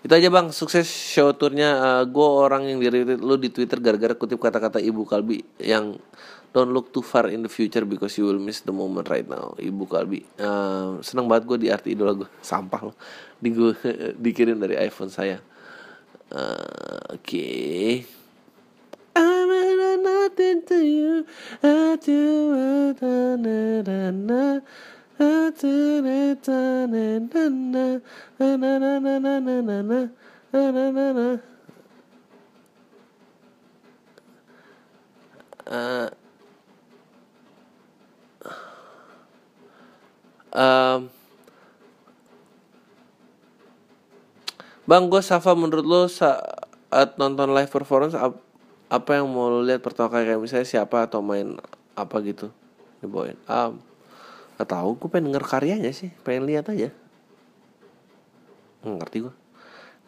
[0.00, 0.48] itu aja bang.
[0.52, 1.70] Sukses show tournya.
[1.76, 5.96] Uh, eh, gue orang yang diri lu di twitter gara-gara kutip kata-kata ibu kalbi yang
[6.50, 9.52] don't look too far in the future because you will miss the moment right now.
[9.60, 10.24] Ibu kalbi.
[10.40, 12.96] Uh, seneng banget gue di arti idola gue sampah loh.
[13.36, 13.72] Di gue
[14.24, 15.38] dikirim dari iphone saya.
[16.30, 17.24] Uh, oke.
[17.26, 18.20] Okay.
[20.00, 21.26] Nothing to you.
[21.62, 22.54] I do
[22.96, 24.60] na na.
[24.60, 24.99] I do
[44.88, 48.40] Bang, gue Safa menurut lo saat nonton live performance ap
[48.90, 51.54] apa yang mau lo lihat pertama kali kayak misalnya siapa atau main
[51.94, 52.50] apa gitu
[52.98, 53.38] dibawain.
[53.46, 53.78] Um,
[54.60, 56.92] gak tau, gue pengen denger karyanya sih, pengen lihat aja.
[58.84, 59.34] Hmm, ngerti gue.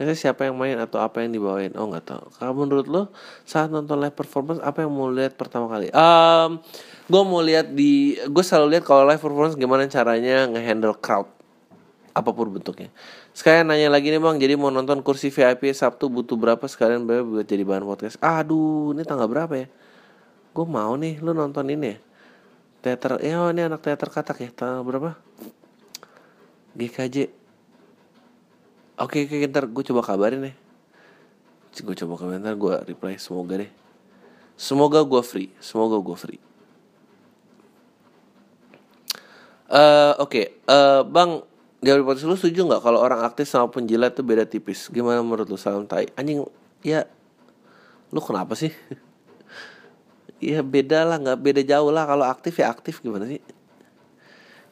[0.00, 1.70] Misalnya siapa yang main atau apa yang dibawain?
[1.76, 2.24] Oh nggak tahu.
[2.40, 3.02] Kalau menurut lo
[3.44, 5.92] saat nonton live performance apa yang mau lihat pertama kali?
[5.92, 6.58] Um,
[7.06, 11.28] gue mau lihat di, gue selalu lihat kalau live performance gimana caranya ngehandle crowd
[12.12, 12.88] apa pun bentuknya.
[13.32, 17.48] Sekalian nanya lagi nih bang, jadi mau nonton kursi VIP Sabtu butuh berapa sekalian buat
[17.48, 18.20] jadi bahan podcast?
[18.20, 19.66] Aduh, ini tanggal berapa ya?
[20.52, 21.98] Gue mau nih, lu nonton ini ya.
[22.82, 25.14] Teater, ya oh, ini anak teater katak ya, tanggal berapa?
[26.74, 27.30] GKJ.
[28.98, 30.54] Oke, oke, ntar gue coba kabarin nih.
[31.78, 33.70] Gue coba komentar, gue reply, semoga deh.
[34.58, 36.42] Semoga gue free, semoga gue free.
[39.72, 40.46] Uh, Oke, okay.
[40.68, 41.40] uh, eh, bang,
[41.80, 44.92] di podcast lu setuju nggak kalau orang aktif sama penjilat tuh beda tipis?
[44.92, 46.12] Gimana menurut lu salam tai?
[46.12, 46.44] Anjing,
[46.84, 47.08] ya
[48.12, 48.74] lu kenapa sih?
[50.42, 52.04] Ya beda lah, nggak beda jauh lah.
[52.04, 53.38] Kalau aktif ya aktif gimana sih?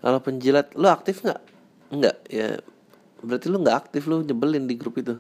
[0.02, 1.40] Kalau penjilat, lu aktif nggak?
[1.94, 2.58] Nggak, ya
[3.22, 5.14] berarti lu nggak aktif lu nyebelin di grup itu.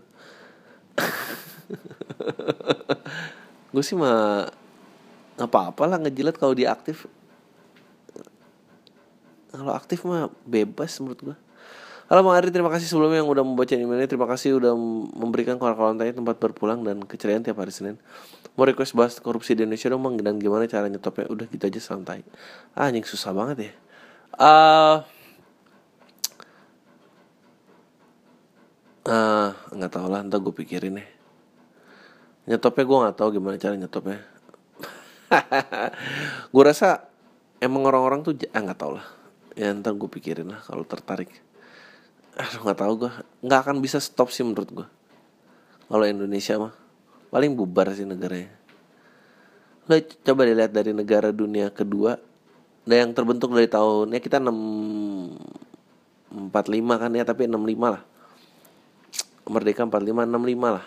[3.70, 4.50] gue sih mah
[5.38, 7.06] nggak apa-apa lah ngejilat kalau dia aktif.
[9.54, 11.36] Kalau aktif mah bebas menurut gue.
[12.10, 14.10] Halo Bang Ari, terima kasih sebelumnya yang udah membaca email ini.
[14.10, 14.74] Terima kasih udah
[15.14, 18.02] memberikan kawan-kawan tanya tempat berpulang dan keceriaan tiap hari Senin.
[18.58, 20.18] Mau request bahas korupsi di Indonesia dong Bang.
[20.18, 21.30] Dan gimana cara nyetopnya?
[21.30, 22.26] Udah gitu aja santai.
[22.74, 23.72] Ah anjing susah banget ya.
[24.34, 25.06] Ah
[29.06, 30.26] uh, uh, nggak tau lah.
[30.26, 31.08] Ntar gue pikirin deh
[32.50, 34.18] Nyetopnya gue gak tahu gimana cara nyetopnya.
[36.50, 37.06] Gue rasa
[37.62, 39.06] Emang orang-orang tuh Ah nggak tau lah.
[39.54, 41.49] Ya ntar gue pikirin lah kalau tertarik
[42.40, 43.12] aduh nggak tahu gue
[43.44, 44.86] nggak akan bisa stop sih menurut gue
[45.90, 46.70] kalau Indonesia mah
[47.34, 48.54] paling bubar sih negaranya.
[49.90, 52.14] Lo coba dilihat dari negara dunia kedua
[52.86, 54.54] dan yang terbentuk dari tahun ya kita 6
[56.30, 56.54] 45
[56.94, 57.58] kan ya tapi 65
[57.90, 58.02] lah.
[59.50, 60.86] Merdeka 45 65 lah.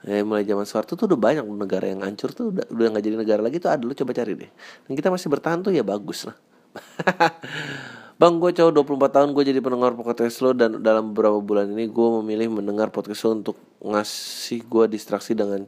[0.00, 3.14] Ya mulai zaman Soeharto tuh udah banyak negara yang hancur tuh udah udah nggak jadi
[3.14, 3.70] negara lagi tuh.
[3.70, 4.50] Ada lo coba cari deh.
[4.90, 6.34] Dan kita masih bertahan tuh ya bagus lah
[8.20, 11.88] Bang gue cowok 24 tahun gue jadi pendengar podcast lo Dan dalam beberapa bulan ini
[11.88, 15.64] gue memilih mendengar podcast lo Untuk ngasih gue distraksi dengan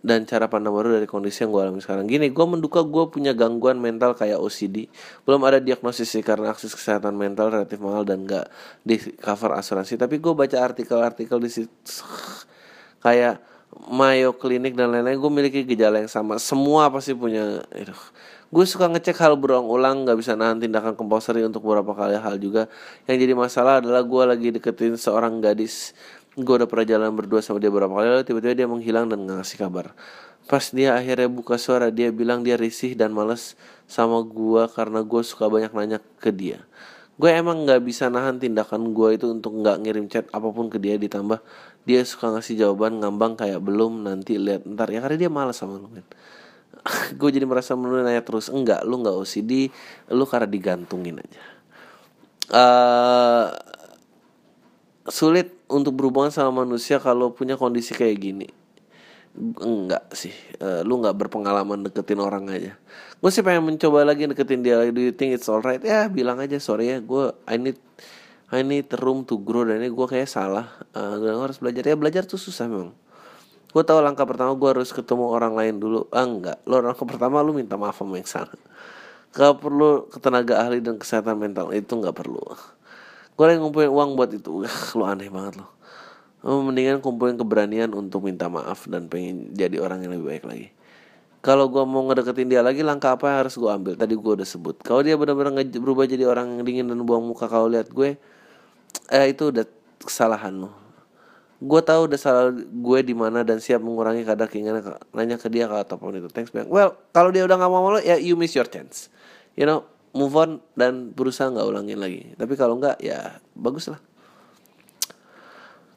[0.00, 2.08] dan cara pandang baru dari kondisi yang gue alami sekarang.
[2.08, 4.88] Gini, gue menduga gue punya gangguan mental kayak OCD
[5.28, 8.48] Belum ada diagnosis sih karena akses kesehatan mental relatif mahal dan gak
[8.80, 10.00] di cover asuransi.
[10.00, 12.00] Tapi gue baca artikel-artikel di situ
[13.04, 13.44] Kayak
[13.92, 16.40] Mayo Clinic dan lain-lain Gue miliki gejala yang sama.
[16.40, 18.00] Semua pasti punya Aduh
[18.50, 22.66] gue suka ngecek hal berulang-ulang nggak bisa nahan tindakan compulsory untuk beberapa kali hal juga.
[23.06, 25.94] Yang jadi masalah adalah gue lagi deketin seorang gadis.
[26.34, 29.38] Gue udah pernah jalan berdua sama dia beberapa kali lalu tiba-tiba dia menghilang dan nggak
[29.38, 29.94] ngasih kabar.
[30.50, 33.54] Pas dia akhirnya buka suara dia bilang dia risih dan males
[33.86, 36.66] sama gue karena gue suka banyak nanya ke dia.
[37.20, 40.82] Gue emang nggak bisa nahan tindakan gue itu untuk nggak ngirim chat apa pun ke
[40.82, 41.38] dia ditambah
[41.86, 44.66] dia suka ngasih jawaban ngambang kayak belum nanti lihat.
[44.66, 46.02] Ntar ya karena dia malas sama lu men
[47.20, 48.48] gue jadi merasa menurut nanya terus.
[48.48, 49.68] Enggak lu nggak OCD
[50.12, 51.42] lu karena digantungin aja.
[52.50, 53.46] Uh,
[55.06, 58.48] sulit untuk berhubungan sama manusia kalau punya kondisi kayak gini.
[59.62, 60.34] Enggak sih.
[60.58, 62.74] Uh, lu nggak berpengalaman deketin orang aja.
[63.20, 64.82] Gue sih pengen mencoba lagi deketin dia.
[64.90, 65.80] Do you think it's alright?
[65.84, 67.78] Ya bilang aja sorry ya gue I need
[68.50, 69.62] I need room to grow.
[69.62, 70.66] Dan ini gue kayak salah.
[70.96, 71.86] Uh, gue harus belajar.
[71.86, 72.96] Ya belajar tuh susah memang
[73.70, 76.10] gue tahu langkah pertama gue harus ketemu orang lain dulu.
[76.10, 76.58] Ah enggak.
[76.66, 78.54] Lo langkah pertama lu minta maaf sama yang sana
[79.30, 82.42] gak perlu ketenaga ahli dan kesehatan mental itu nggak perlu.
[83.38, 84.66] Gue lagi ngumpulin uang buat itu.
[84.98, 85.78] Lo aneh banget lo
[86.40, 90.68] lo mendingan kumpulin keberanian untuk minta maaf dan pengen jadi orang yang lebih baik lagi.
[91.44, 93.92] Kalau gue mau ngedeketin dia lagi langkah apa yang harus gue ambil?
[93.96, 94.80] Tadi gue udah sebut.
[94.80, 98.16] Kalau dia benar-benar berubah jadi orang yang dingin dan buang muka kalau lihat gue
[99.12, 99.68] eh itu udah
[100.00, 100.79] kesalahan lo
[101.60, 104.80] gue tahu udah salah gue di mana dan siap mengurangi kadar keinginan
[105.12, 106.32] nanya ke dia kalau apa pun itu.
[106.32, 109.12] Thanks bank well kalau dia udah nggak mau lo ya you miss your chance.
[109.60, 109.84] You know
[110.16, 112.32] move on dan berusaha nggak ulangin lagi.
[112.34, 114.00] Tapi kalau nggak ya bagus lah.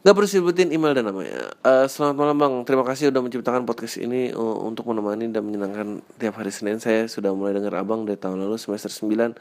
[0.04, 1.56] Gak perlu sebutin email dan namanya.
[1.64, 2.54] Uh, Selamat malam bang.
[2.68, 6.84] Terima kasih sudah menciptakan podcast ini uh, Untuk menemani dan menyenangkan Tiap hari Senin.
[6.84, 9.32] Saya sudah mulai dengar abang dari tahun lalu Semester 9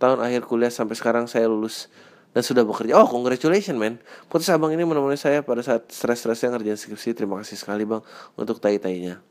[0.00, 1.92] Tahun akhir kuliah sampai sekarang saya lulus
[2.36, 3.00] Dan sudah bekerja.
[3.00, 3.96] Oh congratulations man.
[4.28, 7.16] Podcast abang ini menemani saya pada saat stres-stresnya ngerjain skripsi.
[7.16, 8.04] Terima kasih sekali bang
[8.36, 9.24] Untuk tai-tainya.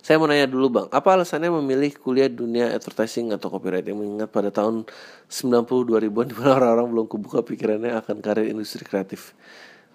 [0.00, 4.52] Saya mau nanya dulu bang, apa alasannya memilih kuliah dunia advertising atau copywriting mengingat pada
[4.52, 4.88] tahun
[5.28, 9.32] 90 2000-an di mana orang-orang belum kebuka pikirannya akan karir industri kreatif.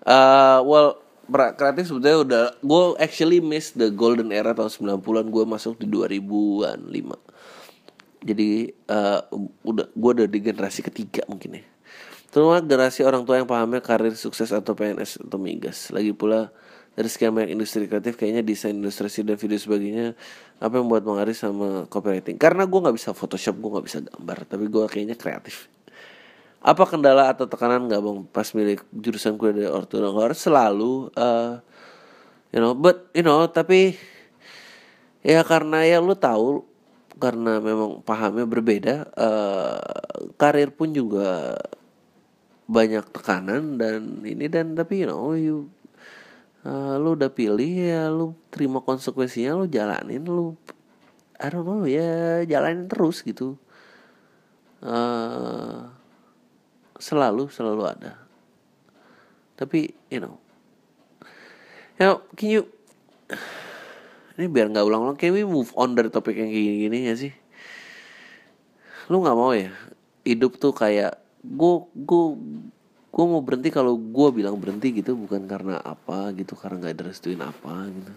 [0.05, 0.97] Uh, well,
[1.29, 6.85] kreatif sebetulnya udah gue actually miss the golden era tahun 90-an gue masuk di 2000-an
[6.85, 8.29] 5.
[8.29, 8.49] Jadi
[8.89, 9.21] uh,
[9.61, 11.65] udah gue udah di generasi ketiga mungkin ya.
[12.29, 15.89] Terutama generasi orang tua yang pahamnya karir sukses atau PNS atau migas.
[15.89, 16.53] Lagi pula
[16.93, 20.13] dari sekian banyak industri kreatif kayaknya desain ilustrasi dan video sebagainya
[20.61, 22.37] apa yang membuat Bang sama copywriting?
[22.37, 25.65] Karena gue nggak bisa Photoshop gue nggak bisa gambar tapi gue kayaknya kreatif.
[26.59, 31.63] Apa kendala atau tekanan nggak bang pas milik jurusan kuliah dari harus selalu uh,
[32.51, 33.95] you know but you know tapi
[35.23, 36.67] ya karena ya lu tahu
[37.15, 39.79] karena memang pahamnya berbeda uh,
[40.35, 41.55] karir pun juga
[42.69, 45.73] banyak tekanan dan ini dan tapi you know you
[46.61, 50.53] uh, lu udah pilih ya lu terima konsekuensinya lu jalanin lu
[51.39, 53.55] I don't know ya jalanin terus gitu.
[54.83, 55.87] Uh,
[56.99, 58.19] selalu selalu ada.
[59.55, 60.35] Tapi you know.
[61.95, 62.63] You know, can you
[64.39, 67.31] ini biar nggak ulang-ulang can we move on dari topik yang kayak gini ya sih?
[69.07, 69.71] Lu nggak mau ya?
[70.27, 72.25] Hidup tuh kayak gue gue
[73.09, 77.41] gue mau berhenti kalau gue bilang berhenti gitu bukan karena apa gitu karena nggak direstuin
[77.41, 78.13] apa gitu.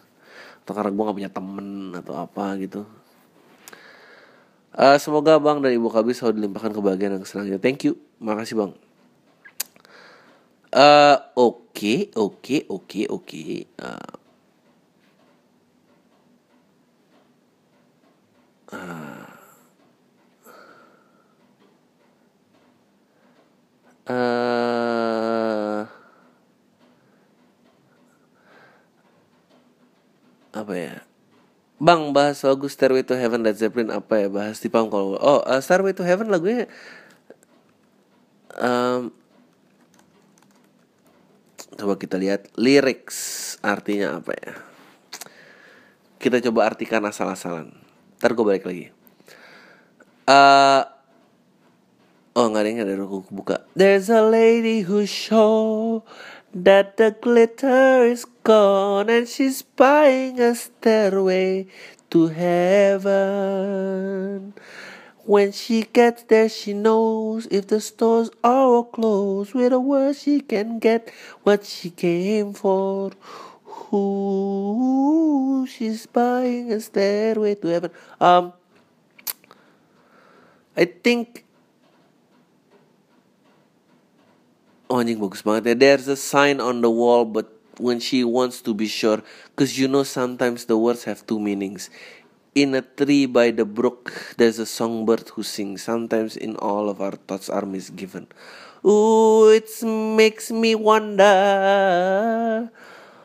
[0.62, 2.82] Atau karena gue nggak punya temen atau apa gitu.
[4.72, 7.96] Uh, semoga bang dan ibu kabis selalu dilimpahkan kebahagiaan dan kesenangan thank you.
[8.24, 8.72] Makasih bang.
[10.72, 13.44] Uh, oke oke oke oke.
[13.76, 14.12] Uh,
[24.08, 25.86] uh,
[30.52, 30.94] apa ya?
[31.82, 34.28] Bang bahas lagu Stairway to Heaven Led Zeppelin apa ya?
[34.30, 36.70] Bahas di pam kalau oh uh, Stairway to Heaven lagunya
[38.58, 39.12] um,
[41.76, 44.52] coba kita lihat lyrics artinya apa ya?
[46.22, 47.74] Kita coba artikan asal-asalan.
[48.22, 48.86] Ntar gue balik lagi.
[50.22, 50.86] Uh,
[52.32, 53.68] Oh nggak ada yang ada aku buka.
[53.76, 56.00] There's a lady who show
[56.56, 61.68] that the glitter is gone and she's buying a stairway
[62.08, 63.72] to heaven.
[65.28, 69.54] When she gets there, she knows if the stores are closed.
[69.54, 71.12] With a word, she can get
[71.44, 73.12] what she came for.
[73.92, 77.90] Who she's buying a stairway to heaven.
[78.18, 78.52] Um,
[80.76, 81.44] I think
[84.81, 87.48] oh, anjing bagus banget ya there's a sign on the wall but
[87.80, 89.24] when she wants to be sure
[89.56, 91.88] cause you know sometimes the words have two meanings.
[92.52, 95.88] In a tree by the brook there's a songbird who sings.
[95.88, 98.28] Sometimes in all of our thoughts are misgiven.
[98.84, 102.68] Ooh it makes me wonder.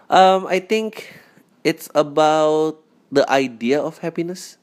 [0.07, 1.20] Um i think
[1.68, 2.80] it's about
[3.11, 4.55] the idea of happiness.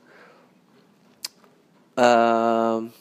[2.00, 2.96] Um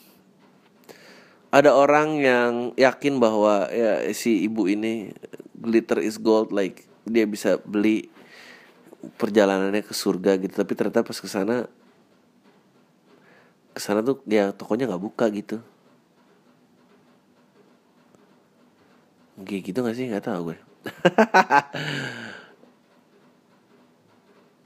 [1.53, 5.13] ada orang yang yakin bahwa ya si ibu ini
[5.53, 8.09] glitter is gold like dia bisa beli
[9.21, 10.57] perjalanannya ke surga gitu.
[10.57, 11.69] Tapi ternyata pas ke sana
[13.77, 15.61] ke sana tuh ya tokonya nggak buka gitu.
[19.45, 20.09] Gitu gak sih?
[20.09, 20.57] Gak tau gue.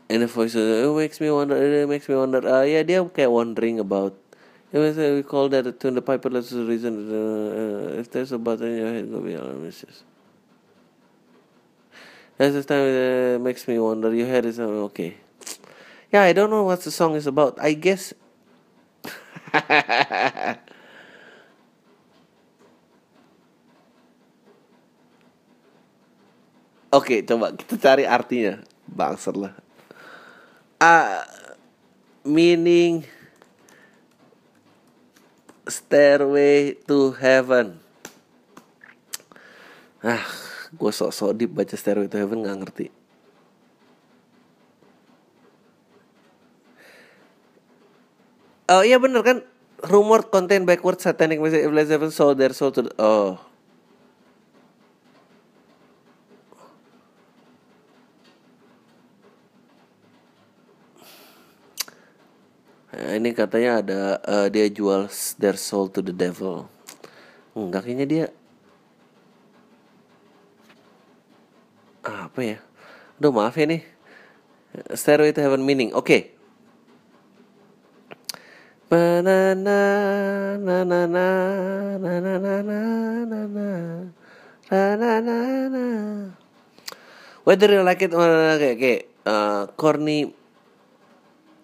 [0.08, 2.40] And the voice it makes me wonder makes me wonder.
[2.40, 4.16] Uh, Ya dia kayak wondering about
[4.72, 8.68] we call that a tune the piper that's the reason uh, if there's a button
[8.68, 10.04] in your head go be misses.
[12.38, 15.18] That's the time that makes me wonder your head is uh, okay.
[16.12, 17.58] Yeah, I don't know what the song is about.
[17.60, 18.14] I guess
[19.48, 19.64] Oke,
[27.00, 28.60] okay, coba kita cari artinya.
[28.88, 29.56] Bangsat lah.
[30.78, 31.24] Uh,
[32.28, 33.08] meaning
[35.68, 37.80] Stairway to Heaven.
[40.04, 40.24] Ah,
[40.76, 42.88] gue sok-sok deep baca Stairway to Heaven nggak ngerti.
[48.68, 49.48] Oh iya bener kan
[49.88, 52.92] rumor contain backward satanic message if Zeppelin sold their soul to the...
[53.00, 53.40] oh
[62.98, 65.06] ini katanya ada uh, dia jual
[65.38, 66.66] their soul to the devil
[67.54, 68.26] enggak kayaknya dia
[72.08, 72.58] apa ya
[73.18, 73.82] Aduh maaf ya nih
[74.94, 76.22] Stairway to Heaven meaning Oke okay.
[78.94, 79.78] na na na
[80.58, 81.34] na na na
[81.98, 83.68] na na na
[87.48, 90.36] Whether you like it or not kayak kayak uh, corny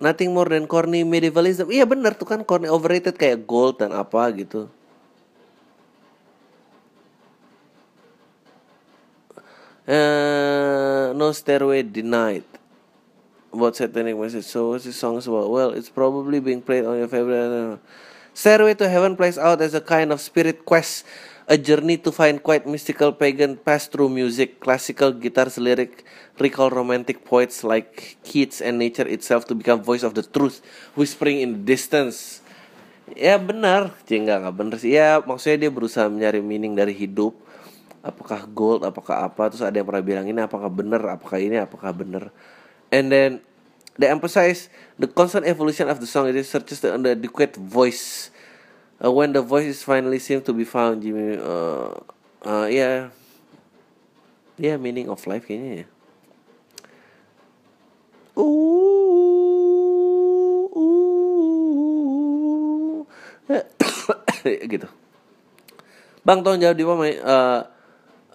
[0.03, 1.71] Nothing more than corny medievalism.
[1.71, 4.67] Iya bener tuh kan corny overrated kayak gold dan apa gitu.
[9.87, 12.43] Uh, no stairway denied
[13.55, 14.43] about satanic message.
[14.43, 15.47] So what's the song about?
[15.47, 17.79] Well, it's probably being played on your favorite.
[18.35, 21.07] Stairway to Heaven plays out as a kind of spirit quest
[21.47, 26.07] a journey to find quite mystical pagan pass through music, classical guitars lyric,
[26.39, 30.63] recall romantic poets like Keats and nature itself to become voice of the truth,
[30.95, 32.39] whispering in the distance.
[33.13, 34.95] Ya benar, sih nggak nggak benar sih.
[34.95, 37.35] Ya maksudnya dia berusaha mencari meaning dari hidup.
[38.03, 39.47] Apakah gold, apakah apa?
[39.51, 42.35] Terus ada yang pernah bilang ini apakah benar, apakah ini, apakah benar.
[42.91, 43.31] And then
[43.95, 44.67] they emphasize
[44.99, 46.27] the constant evolution of the song.
[46.31, 48.32] It searches the adequate voice
[49.01, 51.95] uh, when the voices finally seem to be found Jimmy uh,
[52.43, 53.09] uh, yeah.
[54.57, 55.87] yeah, meaning of life kayaknya ya.
[58.33, 58.83] Uh,
[64.73, 64.87] gitu.
[66.23, 67.59] Bang tolong jawab di mana uh,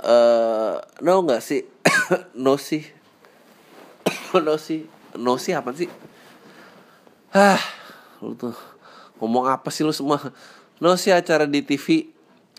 [0.04, 1.64] uh, no nggak sih?
[2.38, 2.84] No sih?
[4.46, 4.86] No sih?
[5.16, 5.88] No sih apa sih?
[7.32, 7.60] Ah
[8.18, 8.56] lu tuh
[9.18, 10.18] ngomong apa sih lu semua?
[10.78, 12.10] No sih acara di TV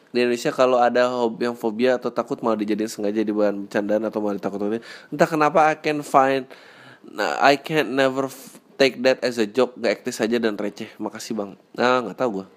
[0.09, 4.09] di Indonesia kalau ada hobi yang fobia atau takut malah dijadiin sengaja di bahan bercandaan
[4.09, 4.81] atau malah ditakut
[5.13, 6.49] entah kenapa I can find
[7.05, 8.25] nah, I can never
[8.81, 9.77] take that as a joke.
[9.77, 10.89] Gak aktif saja dan receh.
[10.97, 11.51] Makasih bang.
[11.77, 12.47] Nah nggak tahu gue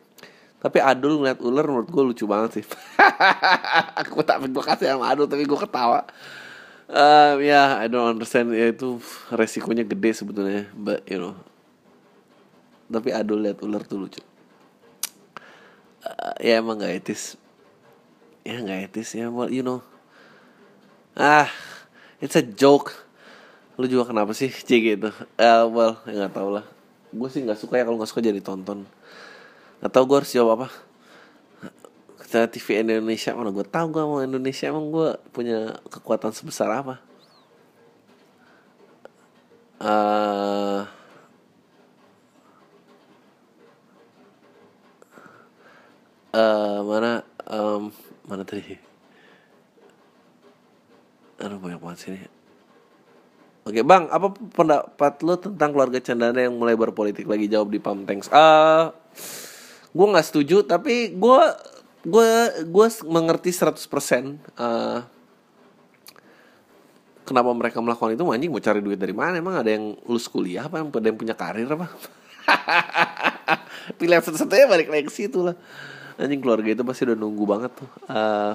[0.63, 2.65] tapi Adul ngeliat ular menurut gue lucu banget sih.
[4.07, 6.07] Aku tak gue kasih sama Adul tapi gue ketawa.
[6.87, 8.55] Uh, ya yeah, I don't understand.
[8.55, 9.03] Ya itu
[9.35, 10.71] resikonya gede sebetulnya.
[10.71, 11.35] But you know
[12.93, 14.21] tapi Adul lihat ular tuh lucu
[16.07, 17.39] uh, ya emang gak etis.
[18.43, 19.81] Ya gak etis ya well you know.
[21.15, 21.51] Ah
[22.19, 22.95] it's a joke.
[23.79, 25.11] Lu juga kenapa sih c gitu?
[25.39, 26.67] Uh, well ya nggak tau lah.
[27.13, 28.85] Gue sih nggak suka ya kalau nggak suka jadi tonton.
[29.81, 30.69] Nggak tau gue harus jawab apa.
[32.23, 36.97] Kita TV Indonesia mana gue tahu gue mau Indonesia emang gue punya kekuatan sebesar apa?
[39.83, 40.87] Uh,
[46.33, 47.93] uh, mana um,
[48.27, 48.77] mana tadi?
[51.43, 52.21] Aduh banyak banget sini
[53.63, 57.47] Oke bang, apa pendapat lo tentang keluarga Cendana yang mulai berpolitik lagi?
[57.47, 58.27] Jawab di Pam Tanks?
[58.27, 58.91] Uh,
[59.95, 61.43] gue nggak setuju, tapi gue
[62.03, 62.31] gue
[62.67, 63.79] gue mengerti 100%
[64.59, 65.07] uh,
[67.23, 68.27] kenapa mereka melakukan itu.
[68.27, 69.39] Anjing mau cari duit dari mana?
[69.39, 70.83] Emang ada yang lulus kuliah apa?
[70.83, 71.87] Ada yang punya karir apa?
[74.03, 75.55] Pilihan satu-satunya balik lagi ke situ lah
[76.23, 77.91] anjing keluarga itu pasti udah nunggu banget tuh.
[78.07, 78.55] Uh,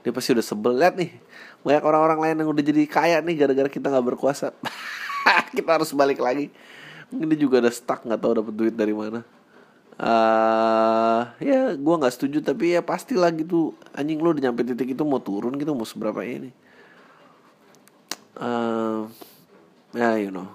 [0.00, 0.72] dia pasti udah sebel.
[0.80, 1.12] Lihat nih
[1.60, 4.56] banyak orang-orang lain yang udah jadi kaya nih gara-gara kita nggak berkuasa.
[5.56, 6.48] Kita harus balik lagi.
[7.12, 9.24] Mungkin dia juga ada stuck nggak tahu dapat duit dari mana.
[9.98, 13.76] Uh, ya gue nggak setuju tapi ya pastilah gitu.
[13.92, 16.52] Anjing lo udah nyampe titik itu mau turun gitu mau seberapa ini?
[18.38, 19.10] Uh,
[19.92, 20.48] ya you know.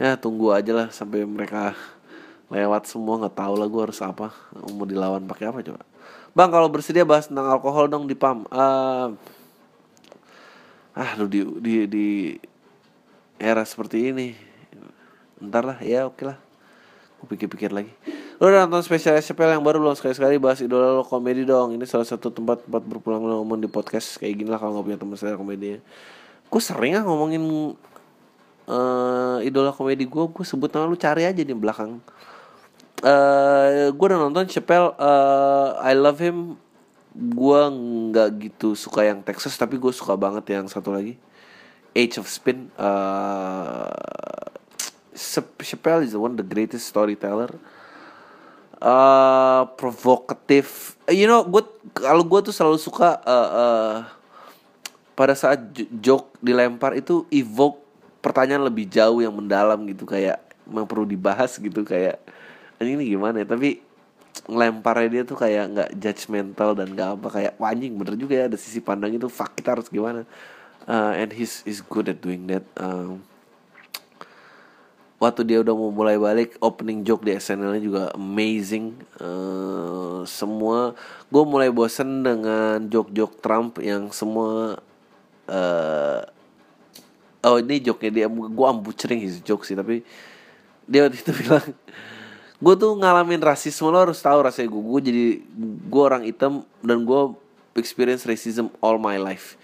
[0.00, 1.76] Ya tunggu aja lah sampai mereka
[2.52, 4.28] lewat semua nggak tahu lah gue harus apa.
[4.76, 5.80] Mau dilawan pakai apa coba?
[6.36, 9.12] Bang kalau bersedia bahas tentang alkohol dong di pam uh,
[10.92, 12.06] ah lu di di di
[13.40, 14.36] era seperti ini.
[15.40, 16.36] Ntar lah ya oke lah.
[17.18, 17.90] Gue pikir-pikir lagi.
[18.36, 21.80] Lo udah nonton spesial SPL yang baru lo sekali-sekali bahas idola lo komedi dong.
[21.80, 24.98] Ini salah satu tempat tempat berpulang ngomong di podcast kayak gini lah kalau nggak punya
[25.00, 25.80] teman saya komedi
[26.52, 27.40] gue sering ah ngomongin
[28.68, 31.96] uh, idola komedi gue gue sebut nama lu cari aja di belakang
[33.02, 36.54] eh, gue udah nonton Chappelle uh, I love him.
[37.12, 41.18] Gue nggak gitu suka yang Texas tapi gue suka banget yang satu lagi.
[41.92, 43.92] Age of Spin uh,
[45.60, 47.52] Chappelle is the one the greatest storyteller.
[48.82, 51.62] Uh, provokatif you know gue
[51.94, 53.96] kalau gue tuh selalu suka uh, uh,
[55.14, 55.62] pada saat
[56.02, 57.78] joke dilempar itu evoke
[58.18, 62.22] pertanyaan lebih jauh yang mendalam gitu kayak memang perlu dibahas gitu kayak
[62.86, 63.46] ini gimana ya?
[63.48, 63.80] Tapi
[64.48, 68.58] ngelemparnya dia tuh kayak nggak judgmental dan nggak apa kayak wanjing bener juga ya ada
[68.58, 69.28] sisi pandang itu.
[69.28, 70.26] Fuck kita harus gimana?
[70.82, 72.66] Uh, and he's is good at doing that.
[72.74, 73.22] Um,
[75.22, 78.98] waktu dia udah mau mulai balik opening joke di SNL-nya juga amazing.
[79.22, 80.98] Uh, semua
[81.30, 84.78] gue mulai bosen dengan joke-joke Trump yang semua
[85.50, 86.20] uh,
[87.42, 90.06] oh ini joke-nya dia gue ambucering his joke sih tapi
[90.86, 91.66] dia waktu itu bilang
[92.62, 95.24] gue tuh ngalamin rasisme lo harus tahu rasanya gue gue jadi
[95.90, 97.34] gue orang hitam dan gue
[97.74, 99.58] experience racism all my life.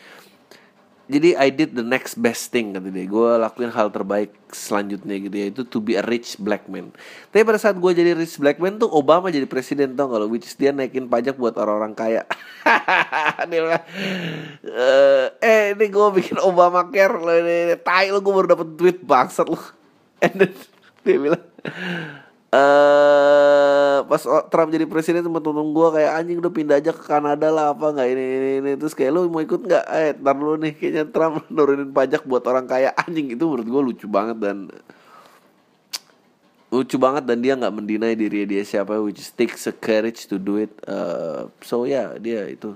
[1.09, 3.09] Jadi I did the next best thing kata dia.
[3.09, 5.47] Gue lakuin hal terbaik selanjutnya gitu ya.
[5.49, 6.93] Itu to be a rich black man.
[7.33, 10.45] Tapi pada saat gue jadi rich black man tuh Obama jadi presiden tau kalau which
[10.45, 12.23] is dia naikin pajak buat orang-orang kaya.
[13.49, 13.81] Dia
[14.69, 19.01] eh, eh ini gue bikin Obama care lo ini tai lo gue baru dapet duit
[19.01, 19.57] bangsat lo.
[20.25, 20.53] And then
[21.09, 21.41] dia bilang
[22.53, 27.49] uh, pas Trump jadi presiden temen temen gue kayak anjing udah pindah aja ke Kanada
[27.53, 28.73] lah apa nggak ini, ini ini.
[28.81, 29.85] Terus kayak lu mau ikut nggak?
[29.93, 32.91] Eh ntar lu nih kayaknya Trump nurunin pajak buat orang kaya.
[32.97, 34.73] Anjing itu menurut gue lucu banget dan
[36.69, 40.61] lucu banget dan dia nggak mendinai diri dia siapa which takes a courage to do
[40.61, 40.73] it.
[40.89, 42.73] Uh, so ya yeah, dia itu.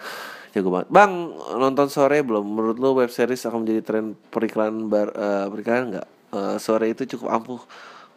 [0.56, 0.88] Jago banget.
[0.88, 2.44] Bang nonton sore belum?
[2.44, 7.06] Menurut lo web series akan menjadi tren periklanan bar uh, periklanan nggak uh, sore itu
[7.14, 7.62] cukup ampuh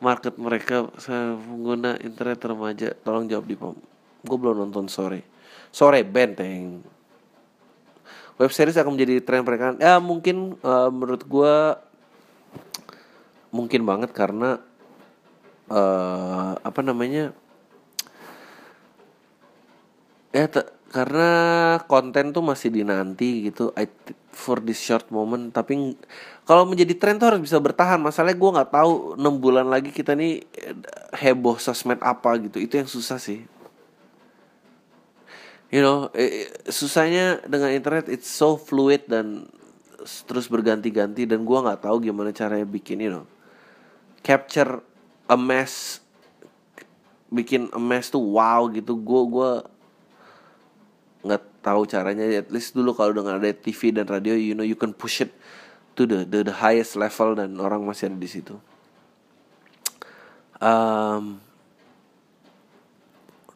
[0.01, 2.89] market mereka pengguna internet remaja.
[3.05, 3.77] Tolong jawab di pom.
[4.25, 5.21] Gue belum nonton sore.
[5.69, 6.81] Sore benteng
[8.37, 11.53] web series akan menjadi tren mereka ya mungkin uh, menurut gue
[13.49, 14.61] mungkin banget karena
[15.73, 17.33] uh, apa namanya
[20.29, 20.45] ya
[20.87, 21.31] karena
[21.83, 23.91] konten tuh masih dinanti gitu I
[24.31, 25.51] for this short moment.
[25.51, 25.97] Tapi
[26.47, 27.99] kalau menjadi tren tuh harus bisa bertahan.
[27.99, 30.47] Masalahnya gue nggak tahu enam bulan lagi kita nih
[31.17, 32.61] heboh sosmed apa gitu.
[32.63, 33.43] Itu yang susah sih.
[35.67, 39.51] You know eh, susahnya dengan internet it's so fluid dan
[40.23, 41.27] terus berganti-ganti.
[41.27, 43.25] Dan gue nggak tahu gimana caranya bikin you know
[44.23, 44.79] capture
[45.27, 45.99] a mess
[47.27, 48.95] bikin a mess tuh wow gitu.
[48.95, 49.51] Gue gue
[51.25, 52.25] nggak tahu caranya.
[52.37, 55.33] At least dulu kalau dengan ada TV dan radio you know you can push it
[55.97, 58.55] to the the, the highest level dan orang masih ada di situ.
[60.57, 61.41] Um,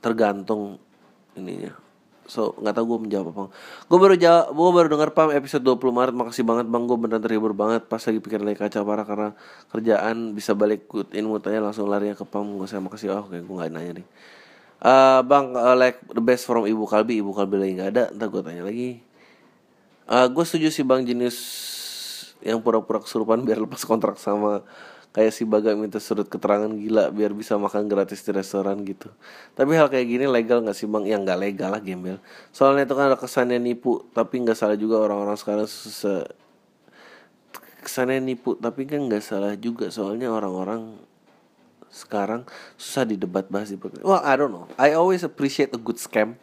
[0.01, 0.81] tergantung
[1.37, 1.73] ininya.
[2.29, 3.43] So nggak tahu gue menjawab apa
[3.91, 6.15] gue baru jawab gue baru dengar pam episode 20 Maret.
[6.15, 6.83] Makasih banget bang.
[6.87, 9.29] Gue beneran terhibur banget pas lagi pikir lagi kaca parah karena
[9.73, 12.45] kerjaan bisa balik in mutanya langsung lari ke pam.
[12.55, 13.11] Gue saya makasih.
[13.11, 14.07] Oh kayak gue nggak nanya nih
[14.81, 18.27] uh, bang uh, like the best from ibu kalbi ibu kalbi lagi nggak ada ntar
[18.27, 19.01] gue tanya lagi
[20.09, 21.37] uh, gue setuju sih bang jenis
[22.41, 24.65] yang pura-pura kesurupan biar lepas kontrak sama
[25.11, 29.11] kayak si Baga minta sudut keterangan gila biar bisa makan gratis di restoran gitu.
[29.59, 31.03] Tapi hal kayak gini legal nggak sih bang?
[31.03, 32.17] Yang nggak legal lah gembel.
[32.55, 36.31] Soalnya itu kan ada kesannya nipu, tapi nggak salah juga orang-orang sekarang susah
[37.83, 40.95] kesannya nipu, tapi kan nggak salah juga soalnya orang-orang
[41.91, 42.47] sekarang
[42.79, 44.65] susah didebat bahas di Well, I don't know.
[44.79, 46.39] I always appreciate a good scam.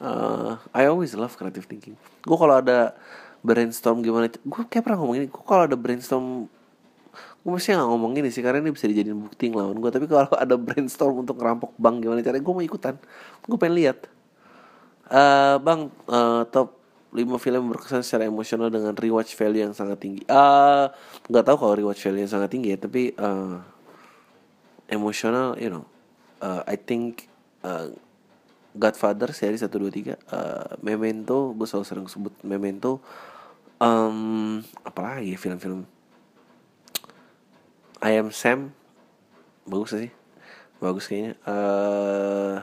[0.00, 2.00] Uh, I always love creative thinking.
[2.24, 2.96] Gue kalau ada
[3.44, 5.26] brainstorm gimana, gue kayak pernah ngomong ini.
[5.28, 6.48] Gue kalau ada brainstorm,
[7.44, 9.90] gue mesti nggak ngomong ini sih karena ini bisa dijadiin bukti ngelawan gue.
[9.92, 12.96] Tapi kalau ada brainstorm untuk ngerampok bank gimana caranya, gue mau ikutan.
[13.44, 14.08] Gue pengen lihat.
[15.10, 20.22] Uh, bang, uh, top 5 film berkesan secara emosional dengan rewatch value yang sangat tinggi.
[20.30, 20.88] Uh,
[21.26, 23.58] nggak tahu kalau rewatch value yang sangat tinggi ya, tapi uh,
[24.90, 25.86] emosional you know.
[26.40, 27.28] Uh, I think
[27.62, 27.92] uh,
[28.74, 33.00] Godfather seri 1 2 3 uh, Memento gue selalu sering sebut Memento.
[33.80, 35.88] Um, apalagi film-film?
[38.04, 38.76] I Am Sam.
[39.64, 40.12] Bagus sih?
[40.80, 41.36] Bagus kayaknya.
[41.44, 42.60] Uh,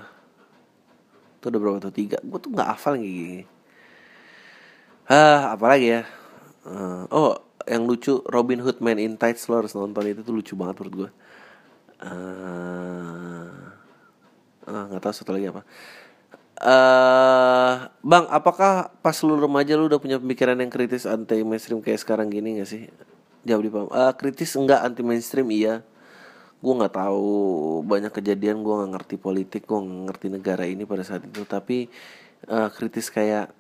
[1.38, 1.94] itu udah berapa tuh?
[1.94, 2.18] Tiga.
[2.22, 3.46] Gue tuh nggak hafal kayak gini
[5.08, 6.02] ah apalagi ya?
[6.68, 7.32] Uh, oh
[7.64, 10.96] yang lucu Robin Hood Man in Tights lo harus nonton itu tuh lucu banget menurut
[10.96, 11.10] gue
[12.02, 13.48] uh,
[14.68, 15.62] nggak tahu satu lagi apa.
[16.58, 22.02] Uh, bang apakah pas lu remaja lu udah punya pemikiran yang kritis anti mainstream kayak
[22.02, 22.90] sekarang gini gak sih?
[23.46, 25.86] Jawab di pam uh, kritis enggak anti mainstream iya.
[26.58, 27.86] Gue nggak tahu.
[27.86, 31.46] Banyak kejadian gue nggak ngerti politik gue nggak ngerti negara ini pada saat itu.
[31.46, 31.86] Tapi
[32.50, 33.54] uh, kritis kayak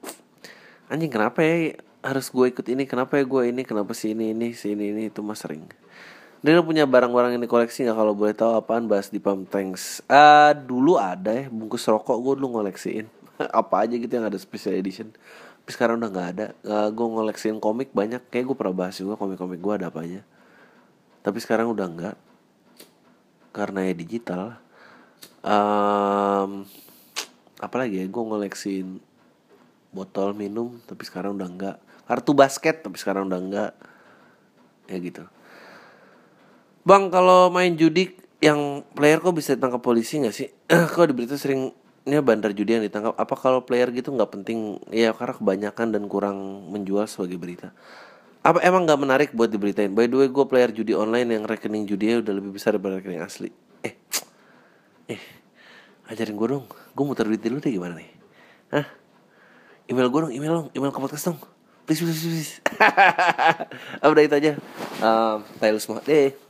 [0.89, 2.89] anjing kenapa ya harus gue ikut ini?
[2.89, 3.61] Kenapa ya gue ini?
[3.61, 5.13] Kenapa sih ini ini si ini ini?
[5.13, 5.69] Itu mas sering
[6.45, 10.05] dia punya barang-barang yang dikoleksi nggak kalau boleh tahu apaan bahas di Pump Tanks?
[10.05, 13.09] Uh, dulu ada ya bungkus rokok gue dulu ngoleksiin
[13.61, 15.09] apa aja gitu yang ada special edition.
[15.65, 16.47] Tapi sekarang udah nggak ada.
[16.61, 18.21] Uh, ah, gue ngoleksiin komik banyak.
[18.29, 20.21] Kayak gue pernah bahas juga komik-komik gue ada apa aja.
[21.25, 22.15] Tapi sekarang udah nggak
[23.51, 24.43] karena ya digital.
[25.41, 26.69] Um,
[27.57, 29.01] apalagi ya gue ngoleksiin
[29.89, 33.71] botol minum tapi sekarang udah nggak kartu basket tapi sekarang udah nggak
[34.93, 35.23] ya gitu
[36.87, 40.47] Bang kalau main judi yang player kok bisa ditangkap polisi nggak sih?
[40.95, 43.11] kok di berita seringnya bandar judi yang ditangkap.
[43.19, 44.79] Apa kalau player gitu nggak penting?
[44.95, 47.75] Ya karena kebanyakan dan kurang menjual sebagai berita.
[48.39, 49.91] Apa emang nggak menarik buat diberitain?
[49.91, 53.19] By the way gue player judi online yang rekening judinya udah lebih besar daripada rekening
[53.19, 53.51] asli.
[53.83, 53.91] Eh,
[55.11, 55.19] eh,
[56.07, 56.71] ajarin gue dong.
[56.95, 58.09] Gue muter duit dulu deh gimana nih?
[58.71, 58.87] Hah?
[59.91, 61.39] Email gue dong, email dong, email ke podcast dong.
[61.83, 62.53] Please, please, please.
[64.07, 64.51] Udah itu aja.
[65.03, 65.99] Um, uh, semua.
[66.07, 66.46] Deh.